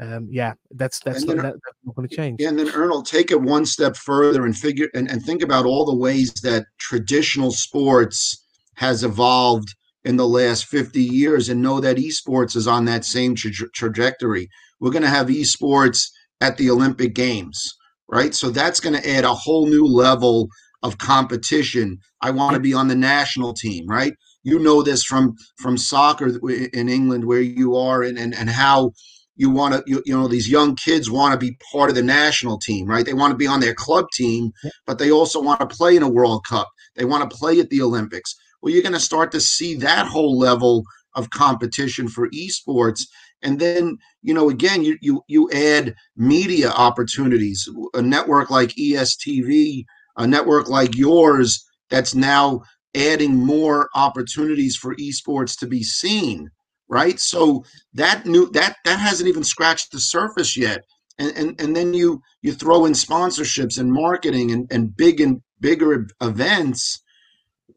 um, 0.00 0.28
yeah, 0.30 0.54
that's 0.72 1.00
that's 1.00 1.24
not, 1.24 1.36
that, 1.36 1.42
that's 1.42 1.76
not, 1.84 1.94
going 1.94 2.08
to 2.08 2.16
change. 2.16 2.40
And 2.42 2.58
then 2.58 2.70
Arnold, 2.70 3.06
take 3.06 3.30
it 3.30 3.40
one 3.40 3.66
step 3.66 3.96
further 3.96 4.44
and 4.44 4.56
figure 4.56 4.88
and, 4.94 5.10
and 5.10 5.22
think 5.22 5.42
about 5.42 5.66
all 5.66 5.84
the 5.84 5.96
ways 5.96 6.32
that 6.42 6.66
traditional 6.78 7.50
sports 7.50 8.46
has 8.74 9.04
evolved 9.04 9.74
in 10.04 10.16
the 10.16 10.26
last 10.26 10.66
50 10.66 11.02
years 11.02 11.48
and 11.48 11.60
know 11.60 11.80
that 11.80 11.98
esports 11.98 12.56
is 12.56 12.66
on 12.66 12.84
that 12.86 13.04
same 13.04 13.34
tra- 13.34 13.70
trajectory. 13.74 14.48
We're 14.78 14.92
going 14.92 15.02
to 15.02 15.08
have 15.08 15.26
esports 15.26 16.08
at 16.40 16.56
the 16.56 16.70
Olympic 16.70 17.14
Games, 17.14 17.62
right? 18.08 18.34
So 18.34 18.50
that's 18.50 18.80
going 18.80 18.96
to 18.96 19.10
add 19.10 19.24
a 19.24 19.34
whole 19.34 19.66
new 19.66 19.84
level 19.84 20.48
of 20.82 20.96
competition. 20.96 21.98
I 22.22 22.30
want 22.30 22.54
to 22.54 22.60
be 22.60 22.72
on 22.72 22.88
the 22.88 22.94
national 22.94 23.52
team, 23.52 23.86
right? 23.86 24.14
You 24.42 24.58
know 24.58 24.82
this 24.82 25.04
from 25.04 25.34
from 25.58 25.76
soccer 25.76 26.38
in 26.72 26.88
England 26.88 27.26
where 27.26 27.42
you 27.42 27.76
are 27.76 28.02
and 28.02 28.18
and, 28.18 28.34
and 28.34 28.48
how 28.48 28.92
you 29.40 29.48
want 29.48 29.74
to 29.74 29.82
you, 29.86 30.02
you 30.04 30.16
know 30.16 30.28
these 30.28 30.50
young 30.50 30.76
kids 30.76 31.10
want 31.10 31.32
to 31.32 31.38
be 31.38 31.56
part 31.72 31.88
of 31.88 31.96
the 31.96 32.02
national 32.02 32.58
team, 32.58 32.86
right? 32.86 33.06
They 33.06 33.14
want 33.14 33.30
to 33.30 33.38
be 33.38 33.46
on 33.46 33.60
their 33.60 33.74
club 33.74 34.06
team, 34.12 34.52
but 34.86 34.98
they 34.98 35.10
also 35.10 35.40
want 35.40 35.60
to 35.60 35.66
play 35.66 35.96
in 35.96 36.02
a 36.02 36.08
World 36.08 36.44
Cup. 36.46 36.68
They 36.94 37.06
want 37.06 37.28
to 37.28 37.36
play 37.36 37.58
at 37.58 37.70
the 37.70 37.80
Olympics. 37.80 38.34
Well, 38.60 38.72
you're 38.72 38.82
going 38.82 38.92
to 38.92 39.00
start 39.00 39.32
to 39.32 39.40
see 39.40 39.74
that 39.76 40.06
whole 40.06 40.38
level 40.38 40.84
of 41.14 41.30
competition 41.30 42.06
for 42.06 42.28
esports 42.30 43.00
and 43.42 43.58
then 43.58 43.96
you 44.22 44.34
know 44.34 44.50
again 44.50 44.84
you 44.84 44.96
you 45.00 45.22
you 45.26 45.50
add 45.52 45.94
media 46.16 46.70
opportunities 46.70 47.68
a 47.94 48.02
network 48.02 48.50
like 48.50 48.70
ESTV 48.70 49.84
a 50.16 50.26
network 50.26 50.68
like 50.68 50.96
yours 50.96 51.64
that's 51.88 52.14
now 52.14 52.60
adding 52.94 53.34
more 53.34 53.88
opportunities 53.94 54.76
for 54.76 54.94
esports 54.96 55.58
to 55.58 55.66
be 55.66 55.82
seen 55.82 56.50
right? 56.90 57.18
So 57.18 57.64
that 57.94 58.26
new 58.26 58.50
that 58.50 58.76
that 58.84 58.98
hasn't 58.98 59.28
even 59.28 59.44
scratched 59.44 59.92
the 59.92 60.00
surface 60.00 60.56
yet. 60.56 60.84
And 61.18 61.36
and, 61.36 61.60
and 61.60 61.76
then 61.76 61.94
you 61.94 62.20
you 62.42 62.52
throw 62.52 62.84
in 62.84 62.92
sponsorships 62.92 63.78
and 63.78 63.92
marketing 63.92 64.50
and, 64.50 64.70
and 64.70 64.94
big 64.96 65.20
and 65.20 65.40
bigger 65.60 66.06
events. 66.20 67.02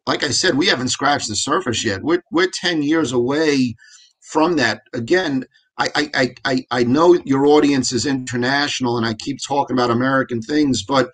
Like 0.06 0.24
i 0.24 0.30
said 0.30 0.56
we 0.56 0.68
haven't 0.68 0.90
scratched 0.90 1.30
the 1.30 1.36
surface 1.36 1.86
yet. 1.86 2.04
We're, 2.04 2.24
we're 2.32 2.50
10 2.54 2.84
years 2.84 3.14
away 3.14 3.76
from 4.22 4.58
that. 4.58 4.82
Again 4.94 5.46
I, 5.78 5.90
I 6.14 6.36
i 6.46 6.66
i 6.70 6.84
know 6.84 7.18
your 7.26 7.48
audience 7.48 7.92
is 7.92 8.06
international 8.06 8.96
and 8.96 9.08
i 9.08 9.16
keep 9.16 9.40
talking 9.48 9.76
about 9.76 9.90
american 9.90 10.40
things 10.40 10.84
but 10.84 11.10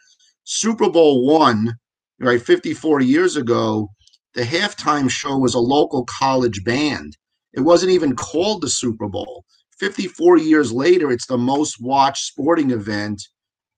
Super 0.52 0.90
Bowl 0.90 1.28
one, 1.28 1.76
right, 2.20 2.42
54 2.42 3.02
years 3.02 3.36
ago, 3.36 3.90
the 4.34 4.42
halftime 4.42 5.08
show 5.08 5.38
was 5.38 5.54
a 5.54 5.60
local 5.60 6.06
college 6.06 6.64
band. 6.64 7.16
It 7.54 7.62
wasn't 7.62 7.92
even 7.92 8.16
called 8.16 8.62
the 8.62 8.70
Super 8.70 9.08
Bowl. 9.08 9.46
54 9.80 10.38
years 10.38 10.72
later, 10.72 11.12
it's 11.12 11.28
the 11.28 11.38
most 11.38 11.82
watched 11.82 12.26
sporting 12.26 12.72
event 12.72 13.22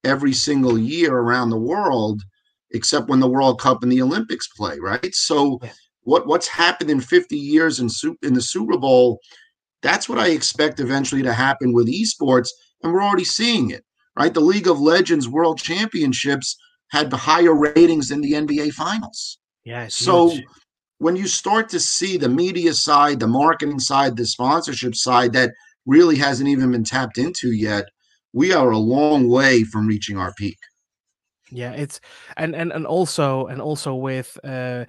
every 0.03 0.33
single 0.33 0.77
year 0.77 1.13
around 1.13 1.49
the 1.51 1.59
world, 1.59 2.21
except 2.71 3.07
when 3.07 3.19
the 3.19 3.29
World 3.29 3.59
Cup 3.59 3.83
and 3.83 3.91
the 3.91 4.01
Olympics 4.01 4.47
play, 4.47 4.79
right? 4.79 5.13
So, 5.13 5.59
what 6.03 6.25
what's 6.25 6.47
happened 6.47 6.89
in 6.89 6.99
50 6.99 7.37
years 7.37 7.79
in 7.79 7.89
in 8.23 8.33
the 8.33 8.41
Super 8.41 8.77
Bowl? 8.77 9.19
That's 9.83 10.09
what 10.09 10.19
I 10.19 10.29
expect 10.29 10.79
eventually 10.79 11.23
to 11.23 11.33
happen 11.33 11.73
with 11.73 11.87
esports, 11.87 12.49
and 12.81 12.91
we're 12.91 13.03
already 13.03 13.25
seeing 13.25 13.69
it 13.69 13.83
right? 14.17 14.33
The 14.33 14.39
League 14.39 14.67
of 14.67 14.79
Legends 14.79 15.27
World 15.27 15.59
Championships 15.59 16.57
had 16.89 17.11
higher 17.11 17.53
ratings 17.53 18.09
than 18.09 18.21
the 18.21 18.33
NBA 18.33 18.73
Finals. 18.73 19.39
Yeah. 19.63 19.87
So 19.87 20.29
huge. 20.29 20.45
When 21.01 21.15
you 21.15 21.27
start 21.27 21.67
to 21.67 21.79
see 21.79 22.15
the 22.15 22.29
media 22.29 22.71
side, 22.75 23.19
the 23.19 23.27
marketing 23.27 23.79
side, 23.79 24.15
the 24.15 24.23
sponsorship 24.23 24.93
side 24.93 25.33
that 25.33 25.49
really 25.87 26.15
hasn't 26.15 26.47
even 26.47 26.71
been 26.71 26.83
tapped 26.83 27.17
into 27.17 27.53
yet, 27.53 27.85
we 28.33 28.53
are 28.53 28.69
a 28.69 28.77
long 28.77 29.27
way 29.27 29.63
from 29.63 29.87
reaching 29.87 30.19
our 30.19 30.31
peak. 30.37 30.59
Yeah, 31.49 31.71
it's 31.71 31.99
and 32.37 32.55
and 32.55 32.71
and 32.71 32.85
also 32.85 33.47
and 33.47 33.59
also 33.59 33.95
with 33.95 34.37
uh, 34.43 34.85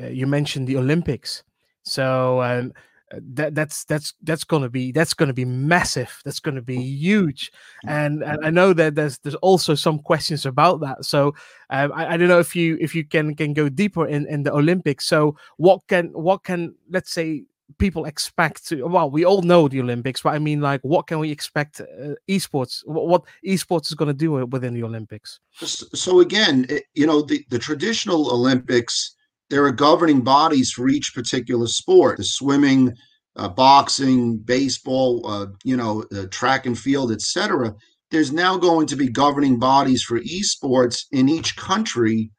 uh 0.00 0.06
you 0.06 0.28
mentioned 0.28 0.68
the 0.68 0.76
Olympics. 0.76 1.42
So 1.82 2.40
um, 2.42 2.72
that 3.12 3.54
that's 3.54 3.84
that's 3.84 4.14
that's 4.22 4.44
gonna 4.44 4.68
be 4.68 4.92
that's 4.92 5.14
gonna 5.14 5.32
be 5.32 5.44
massive. 5.44 6.20
That's 6.24 6.40
gonna 6.40 6.62
be 6.62 6.76
huge, 6.76 7.52
and, 7.86 8.22
and 8.22 8.44
I 8.44 8.50
know 8.50 8.72
that 8.72 8.94
there's 8.94 9.18
there's 9.18 9.36
also 9.36 9.74
some 9.74 10.00
questions 10.00 10.44
about 10.44 10.80
that. 10.80 11.04
So 11.04 11.28
um, 11.70 11.92
I, 11.92 12.14
I 12.14 12.16
don't 12.16 12.28
know 12.28 12.40
if 12.40 12.56
you 12.56 12.76
if 12.80 12.94
you 12.94 13.04
can 13.04 13.34
can 13.34 13.52
go 13.52 13.68
deeper 13.68 14.06
in 14.06 14.26
in 14.26 14.42
the 14.42 14.52
Olympics. 14.52 15.06
So 15.06 15.36
what 15.56 15.86
can 15.86 16.08
what 16.08 16.42
can 16.42 16.74
let's 16.90 17.12
say 17.12 17.44
people 17.78 18.04
expect 18.04 18.66
to 18.68 18.86
well 18.86 19.10
we 19.10 19.24
all 19.24 19.42
know 19.42 19.66
the 19.66 19.80
olympics 19.80 20.22
but 20.22 20.32
i 20.32 20.38
mean 20.38 20.60
like 20.60 20.80
what 20.82 21.08
can 21.08 21.18
we 21.18 21.32
expect 21.32 21.80
uh, 21.80 22.14
esports 22.28 22.86
what, 22.86 23.08
what 23.08 23.22
esports 23.44 23.88
is 23.88 23.94
going 23.94 24.06
to 24.06 24.14
do 24.14 24.46
within 24.46 24.72
the 24.72 24.84
olympics 24.84 25.40
so 25.52 26.20
again 26.20 26.64
you 26.94 27.04
know 27.04 27.22
the, 27.22 27.44
the 27.50 27.58
traditional 27.58 28.30
olympics 28.30 29.15
there 29.50 29.64
are 29.64 29.72
governing 29.72 30.22
bodies 30.22 30.72
for 30.72 30.88
each 30.88 31.12
particular 31.14 31.66
sport. 31.66 32.18
The 32.18 32.24
swimming 32.24 32.94
uh, 33.36 33.48
boxing 33.48 34.38
baseball 34.38 35.26
uh, 35.26 35.46
you 35.62 35.76
know 35.76 36.04
uh, 36.16 36.26
track 36.30 36.66
and 36.66 36.78
field 36.78 37.12
etc 37.12 37.74
there's 38.10 38.32
now 38.32 38.56
going 38.56 38.86
to 38.86 38.96
be 38.96 39.08
governing 39.08 39.58
bodies 39.58 40.02
for 40.02 40.20
esports 40.20 41.04
in 41.12 41.28
each 41.28 41.56
country 41.56 42.30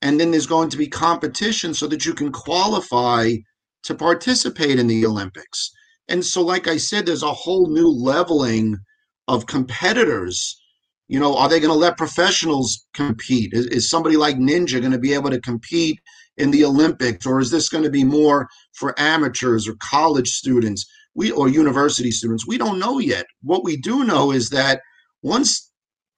and 0.00 0.18
then 0.18 0.30
there's 0.30 0.46
going 0.46 0.70
to 0.70 0.76
be 0.76 0.86
competition 0.86 1.74
so 1.74 1.86
that 1.88 2.06
you 2.06 2.14
can 2.14 2.32
qualify 2.32 3.32
to 3.82 3.94
participate 3.94 4.78
in 4.78 4.86
the 4.86 5.04
olympics. 5.04 5.70
And 6.08 6.24
so 6.24 6.42
like 6.42 6.66
i 6.66 6.76
said 6.76 7.04
there's 7.04 7.22
a 7.22 7.32
whole 7.32 7.68
new 7.68 7.88
leveling 7.88 8.78
of 9.26 9.46
competitors. 9.46 10.58
You 11.08 11.20
know 11.20 11.36
are 11.36 11.48
they 11.48 11.60
going 11.60 11.72
to 11.72 11.78
let 11.78 11.98
professionals 11.98 12.86
compete? 12.94 13.52
Is, 13.52 13.66
is 13.66 13.90
somebody 13.90 14.16
like 14.16 14.36
ninja 14.36 14.80
going 14.80 14.92
to 14.92 14.98
be 14.98 15.12
able 15.12 15.30
to 15.30 15.40
compete 15.40 16.00
in 16.38 16.50
the 16.50 16.64
Olympics, 16.64 17.26
or 17.26 17.40
is 17.40 17.50
this 17.50 17.68
going 17.68 17.84
to 17.84 17.90
be 17.90 18.04
more 18.04 18.48
for 18.72 18.98
amateurs 18.98 19.68
or 19.68 19.74
college 19.80 20.30
students? 20.30 20.86
We 21.14 21.32
or 21.32 21.48
university 21.48 22.10
students? 22.10 22.46
We 22.46 22.58
don't 22.58 22.78
know 22.78 22.98
yet. 22.98 23.26
What 23.42 23.64
we 23.64 23.76
do 23.76 24.04
know 24.04 24.30
is 24.30 24.50
that 24.50 24.80
once 25.22 25.70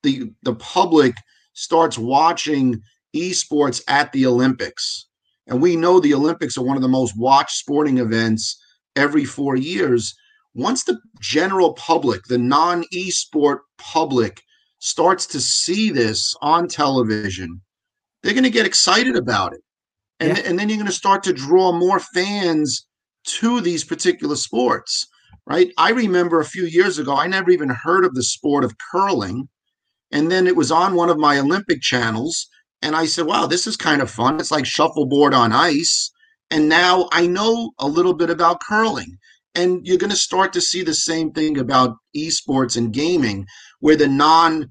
the 0.02 0.30
the 0.42 0.54
public 0.54 1.14
starts 1.54 1.98
watching 1.98 2.80
esports 3.16 3.82
at 3.88 4.12
the 4.12 4.26
Olympics, 4.26 5.06
and 5.46 5.60
we 5.60 5.74
know 5.74 5.98
the 5.98 6.14
Olympics 6.14 6.56
are 6.56 6.64
one 6.64 6.76
of 6.76 6.82
the 6.82 6.88
most 6.88 7.16
watched 7.16 7.56
sporting 7.56 7.98
events 7.98 8.60
every 8.96 9.24
four 9.24 9.56
years. 9.56 10.14
Once 10.54 10.84
the 10.84 10.98
general 11.20 11.72
public, 11.74 12.24
the 12.24 12.38
non 12.38 12.84
esport 12.94 13.58
public 13.78 14.42
starts 14.80 15.26
to 15.26 15.40
see 15.40 15.90
this 15.90 16.34
on 16.42 16.68
television, 16.68 17.60
they're 18.22 18.34
going 18.34 18.44
to 18.44 18.50
get 18.50 18.66
excited 18.66 19.16
about 19.16 19.54
it. 19.54 19.60
And, 20.20 20.36
yeah. 20.36 20.44
and 20.44 20.58
then 20.58 20.68
you're 20.68 20.78
going 20.78 20.86
to 20.86 20.92
start 20.92 21.22
to 21.24 21.32
draw 21.32 21.72
more 21.72 21.98
fans 21.98 22.86
to 23.24 23.60
these 23.60 23.84
particular 23.84 24.36
sports, 24.36 25.06
right? 25.46 25.72
I 25.78 25.90
remember 25.90 26.40
a 26.40 26.44
few 26.44 26.64
years 26.64 26.98
ago, 26.98 27.16
I 27.16 27.26
never 27.26 27.50
even 27.50 27.70
heard 27.70 28.04
of 28.04 28.14
the 28.14 28.22
sport 28.22 28.64
of 28.64 28.76
curling. 28.92 29.48
And 30.12 30.30
then 30.30 30.46
it 30.46 30.56
was 30.56 30.70
on 30.70 30.94
one 30.94 31.10
of 31.10 31.18
my 31.18 31.38
Olympic 31.38 31.80
channels. 31.80 32.48
And 32.82 32.96
I 32.96 33.06
said, 33.06 33.26
wow, 33.26 33.46
this 33.46 33.66
is 33.66 33.76
kind 33.76 34.02
of 34.02 34.10
fun. 34.10 34.40
It's 34.40 34.50
like 34.50 34.66
shuffleboard 34.66 35.34
on 35.34 35.52
ice. 35.52 36.10
And 36.50 36.68
now 36.68 37.08
I 37.12 37.26
know 37.26 37.72
a 37.78 37.86
little 37.86 38.14
bit 38.14 38.30
about 38.30 38.60
curling. 38.60 39.18
And 39.54 39.86
you're 39.86 39.98
going 39.98 40.10
to 40.10 40.16
start 40.16 40.52
to 40.54 40.60
see 40.60 40.82
the 40.82 40.94
same 40.94 41.32
thing 41.32 41.58
about 41.58 41.96
esports 42.16 42.76
and 42.76 42.92
gaming, 42.92 43.46
where 43.80 43.96
the 43.96 44.08
non 44.08 44.70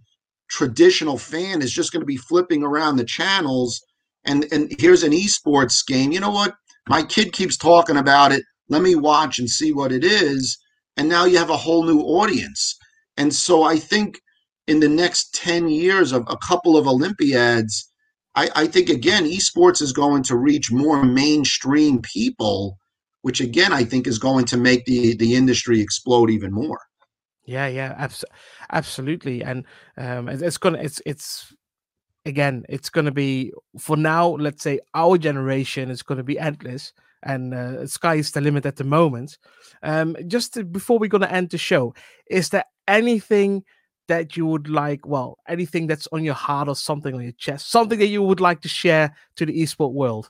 traditional 0.49 1.17
fan 1.17 1.61
is 1.61 1.71
just 1.71 1.91
going 1.91 2.01
to 2.01 2.05
be 2.05 2.17
flipping 2.17 2.63
around 2.63 2.95
the 2.95 3.03
channels. 3.03 3.81
And, 4.29 4.45
and 4.51 4.71
here's 4.79 5.01
an 5.03 5.11
esports 5.11 5.85
game. 5.85 6.11
You 6.11 6.19
know 6.19 6.29
what? 6.29 6.53
My 6.87 7.01
kid 7.01 7.33
keeps 7.33 7.57
talking 7.57 7.97
about 7.97 8.31
it. 8.31 8.43
Let 8.69 8.83
me 8.83 8.93
watch 8.93 9.39
and 9.39 9.49
see 9.49 9.73
what 9.73 9.91
it 9.91 10.03
is. 10.03 10.57
And 10.95 11.09
now 11.09 11.25
you 11.25 11.39
have 11.39 11.49
a 11.49 11.57
whole 11.57 11.83
new 11.83 12.01
audience. 12.01 12.77
And 13.17 13.33
so 13.33 13.63
I 13.63 13.77
think 13.77 14.19
in 14.67 14.81
the 14.81 14.87
next 14.87 15.33
10 15.33 15.69
years 15.69 16.11
of 16.11 16.27
a 16.29 16.37
couple 16.37 16.77
of 16.77 16.87
Olympiads, 16.87 17.91
I, 18.35 18.49
I 18.55 18.67
think 18.67 18.89
again, 18.89 19.25
esports 19.25 19.81
is 19.81 19.91
going 19.91 20.21
to 20.23 20.35
reach 20.35 20.71
more 20.71 21.03
mainstream 21.03 21.99
people, 22.03 22.77
which 23.23 23.41
again 23.41 23.73
I 23.73 23.83
think 23.83 24.05
is 24.05 24.19
going 24.19 24.45
to 24.45 24.57
make 24.57 24.85
the 24.85 25.15
the 25.15 25.33
industry 25.35 25.81
explode 25.81 26.29
even 26.29 26.53
more. 26.53 26.79
Yeah, 27.45 27.67
yeah, 27.67 27.95
abs- 27.97 28.25
absolutely, 28.71 29.41
and 29.41 29.65
um, 29.97 30.29
it's 30.29 30.59
gonna, 30.59 30.77
it's, 30.77 31.01
it's, 31.03 31.51
again, 32.29 32.63
it's 32.69 32.89
gonna 32.89 33.11
be 33.11 33.51
for 33.77 33.97
now. 33.97 34.29
Let's 34.29 34.63
say 34.63 34.79
our 34.93 35.17
generation 35.17 35.89
is 35.89 36.03
gonna 36.03 36.23
be 36.23 36.39
endless, 36.39 36.93
and 37.23 37.53
uh, 37.53 37.87
sky 37.87 38.15
is 38.15 38.31
the 38.31 38.41
limit 38.41 38.65
at 38.65 38.77
the 38.77 38.85
moment. 38.85 39.37
Um, 39.83 40.15
just 40.27 40.53
to, 40.53 40.63
before 40.63 40.99
we're 40.99 41.09
gonna 41.09 41.27
end 41.27 41.49
the 41.49 41.57
show, 41.57 41.93
is 42.29 42.49
there 42.49 42.65
anything 42.87 43.63
that 44.07 44.37
you 44.37 44.45
would 44.45 44.69
like? 44.69 45.05
Well, 45.05 45.37
anything 45.47 45.87
that's 45.87 46.07
on 46.11 46.23
your 46.23 46.35
heart 46.35 46.69
or 46.69 46.75
something 46.75 47.13
on 47.13 47.23
your 47.23 47.33
chest, 47.33 47.69
something 47.69 47.99
that 47.99 48.07
you 48.07 48.23
would 48.23 48.39
like 48.39 48.61
to 48.61 48.69
share 48.69 49.15
to 49.35 49.45
the 49.45 49.61
esport 49.61 49.91
world? 49.91 50.29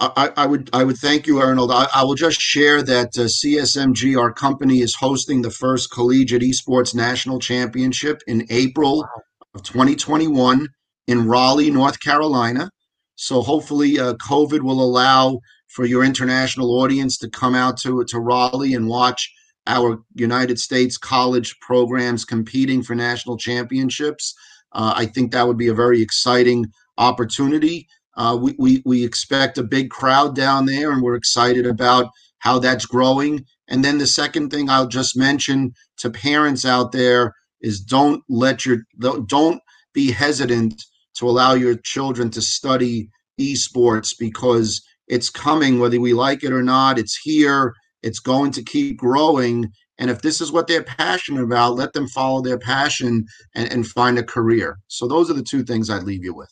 I, 0.00 0.30
I, 0.36 0.46
would 0.46 0.70
I 0.72 0.84
would 0.84 0.96
thank 0.96 1.26
you, 1.26 1.40
Arnold. 1.40 1.72
I, 1.72 1.88
I 1.92 2.04
will 2.04 2.14
just 2.14 2.40
share 2.40 2.82
that 2.82 3.18
uh, 3.18 3.22
CSMG, 3.22 4.16
our 4.16 4.32
company, 4.32 4.78
is 4.78 4.94
hosting 4.94 5.42
the 5.42 5.50
first 5.50 5.90
collegiate 5.90 6.42
esports 6.42 6.94
national 6.94 7.40
championship 7.40 8.22
in 8.28 8.46
April 8.48 8.98
wow. 8.98 9.22
of 9.54 9.64
2021 9.64 10.68
in 11.08 11.26
Raleigh, 11.26 11.70
North 11.70 11.98
Carolina. 11.98 12.70
So 13.16 13.42
hopefully, 13.42 13.98
uh, 13.98 14.14
COVID 14.14 14.60
will 14.60 14.80
allow 14.80 15.40
for 15.66 15.84
your 15.84 16.04
international 16.04 16.78
audience 16.80 17.18
to 17.18 17.28
come 17.28 17.56
out 17.56 17.76
to 17.78 18.04
to 18.04 18.20
Raleigh 18.20 18.74
and 18.74 18.86
watch 18.86 19.32
our 19.66 20.00
United 20.14 20.58
States 20.58 20.96
college 20.96 21.58
programs 21.60 22.24
competing 22.24 22.82
for 22.82 22.94
national 22.94 23.36
championships. 23.36 24.34
Uh, 24.72 24.94
I 24.96 25.06
think 25.06 25.32
that 25.32 25.46
would 25.46 25.58
be 25.58 25.68
a 25.68 25.74
very 25.74 26.00
exciting 26.00 26.66
opportunity. 26.96 27.86
Uh, 28.16 28.36
we, 28.40 28.54
we, 28.58 28.82
we 28.84 29.04
expect 29.04 29.58
a 29.58 29.62
big 29.62 29.90
crowd 29.90 30.34
down 30.34 30.66
there, 30.66 30.90
and 30.90 31.02
we're 31.02 31.14
excited 31.14 31.66
about 31.66 32.10
how 32.38 32.58
that's 32.58 32.86
growing. 32.86 33.44
And 33.68 33.84
then 33.84 33.98
the 33.98 34.06
second 34.06 34.50
thing 34.50 34.70
I'll 34.70 34.88
just 34.88 35.16
mention 35.16 35.72
to 35.98 36.10
parents 36.10 36.64
out 36.64 36.92
there 36.92 37.34
is 37.60 37.80
don't 37.80 38.22
let 38.28 38.64
your 38.64 38.78
don't 39.26 39.60
be 39.92 40.12
hesitant 40.12 40.82
to 41.18 41.28
allow 41.28 41.54
your 41.54 41.76
children 41.76 42.30
to 42.30 42.42
study 42.42 43.08
esports 43.40 44.14
because 44.18 44.82
it's 45.08 45.30
coming 45.30 45.78
whether 45.78 46.00
we 46.00 46.12
like 46.12 46.44
it 46.44 46.52
or 46.52 46.62
not. 46.62 46.98
It's 46.98 47.16
here. 47.16 47.74
It's 48.02 48.20
going 48.20 48.52
to 48.52 48.62
keep 48.62 48.98
growing. 48.98 49.72
And 49.98 50.10
if 50.10 50.22
this 50.22 50.40
is 50.40 50.52
what 50.52 50.68
they're 50.68 50.84
passionate 50.84 51.42
about, 51.42 51.74
let 51.74 51.92
them 51.92 52.06
follow 52.08 52.40
their 52.40 52.58
passion 52.58 53.26
and, 53.54 53.70
and 53.72 53.86
find 53.86 54.18
a 54.18 54.22
career. 54.22 54.78
So 54.86 55.08
those 55.08 55.30
are 55.30 55.34
the 55.34 55.42
two 55.42 55.64
things 55.64 55.90
I'd 55.90 56.04
leave 56.04 56.24
you 56.24 56.34
with. 56.34 56.50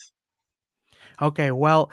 Okay, 1.22 1.50
well, 1.50 1.90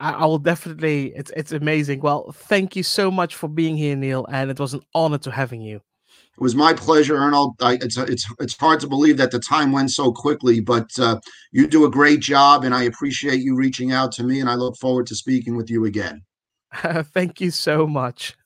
I, 0.00 0.26
will 0.26 0.38
definitely. 0.38 1.12
It's 1.14 1.30
it's 1.36 1.52
amazing. 1.52 2.00
Well, 2.00 2.32
thank 2.32 2.74
you 2.74 2.82
so 2.82 3.10
much 3.10 3.36
for 3.36 3.48
being 3.48 3.76
here, 3.76 3.94
Neil, 3.94 4.26
and 4.28 4.50
it 4.50 4.58
was 4.58 4.74
an 4.74 4.80
honor 4.94 5.18
to 5.18 5.30
having 5.30 5.60
you. 5.60 5.80
It 6.38 6.42
was 6.42 6.54
my 6.54 6.74
pleasure, 6.74 7.16
Arnold. 7.16 7.54
I, 7.62 7.74
it's 7.80 7.96
it's 7.96 8.26
it's 8.38 8.56
hard 8.56 8.78
to 8.80 8.86
believe 8.86 9.16
that 9.16 9.30
the 9.30 9.38
time 9.38 9.72
went 9.72 9.90
so 9.90 10.12
quickly, 10.12 10.60
but 10.60 10.90
uh, 10.98 11.18
you 11.50 11.66
do 11.66 11.86
a 11.86 11.90
great 11.90 12.20
job, 12.20 12.64
and 12.64 12.74
I 12.74 12.82
appreciate 12.82 13.40
you 13.40 13.56
reaching 13.56 13.92
out 13.92 14.12
to 14.12 14.22
me, 14.22 14.40
and 14.40 14.50
I 14.50 14.54
look 14.54 14.76
forward 14.76 15.06
to 15.06 15.14
speaking 15.14 15.56
with 15.56 15.70
you 15.70 15.86
again. 15.86 16.22
Thank 16.74 17.40
you 17.40 17.50
so 17.50 17.86
much. 17.86 18.36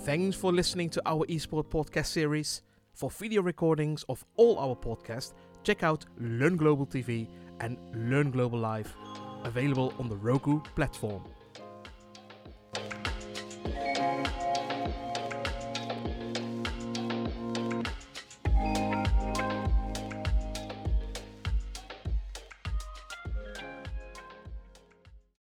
Thanks 0.00 0.36
for 0.36 0.52
listening 0.52 0.90
to 0.90 1.02
our 1.06 1.24
eSport 1.26 1.70
podcast 1.70 2.06
series. 2.06 2.62
For 2.92 3.10
video 3.10 3.40
recordings 3.40 4.04
of 4.10 4.24
all 4.36 4.58
our 4.58 4.76
podcasts, 4.76 5.32
check 5.62 5.82
out 5.82 6.04
Learn 6.18 6.58
Global 6.58 6.84
TV 6.84 7.28
and 7.60 7.78
Learn 7.94 8.30
Global 8.30 8.58
Live, 8.58 8.94
available 9.44 9.94
on 9.98 10.10
the 10.10 10.16
Roku 10.16 10.60
platform. 10.74 11.22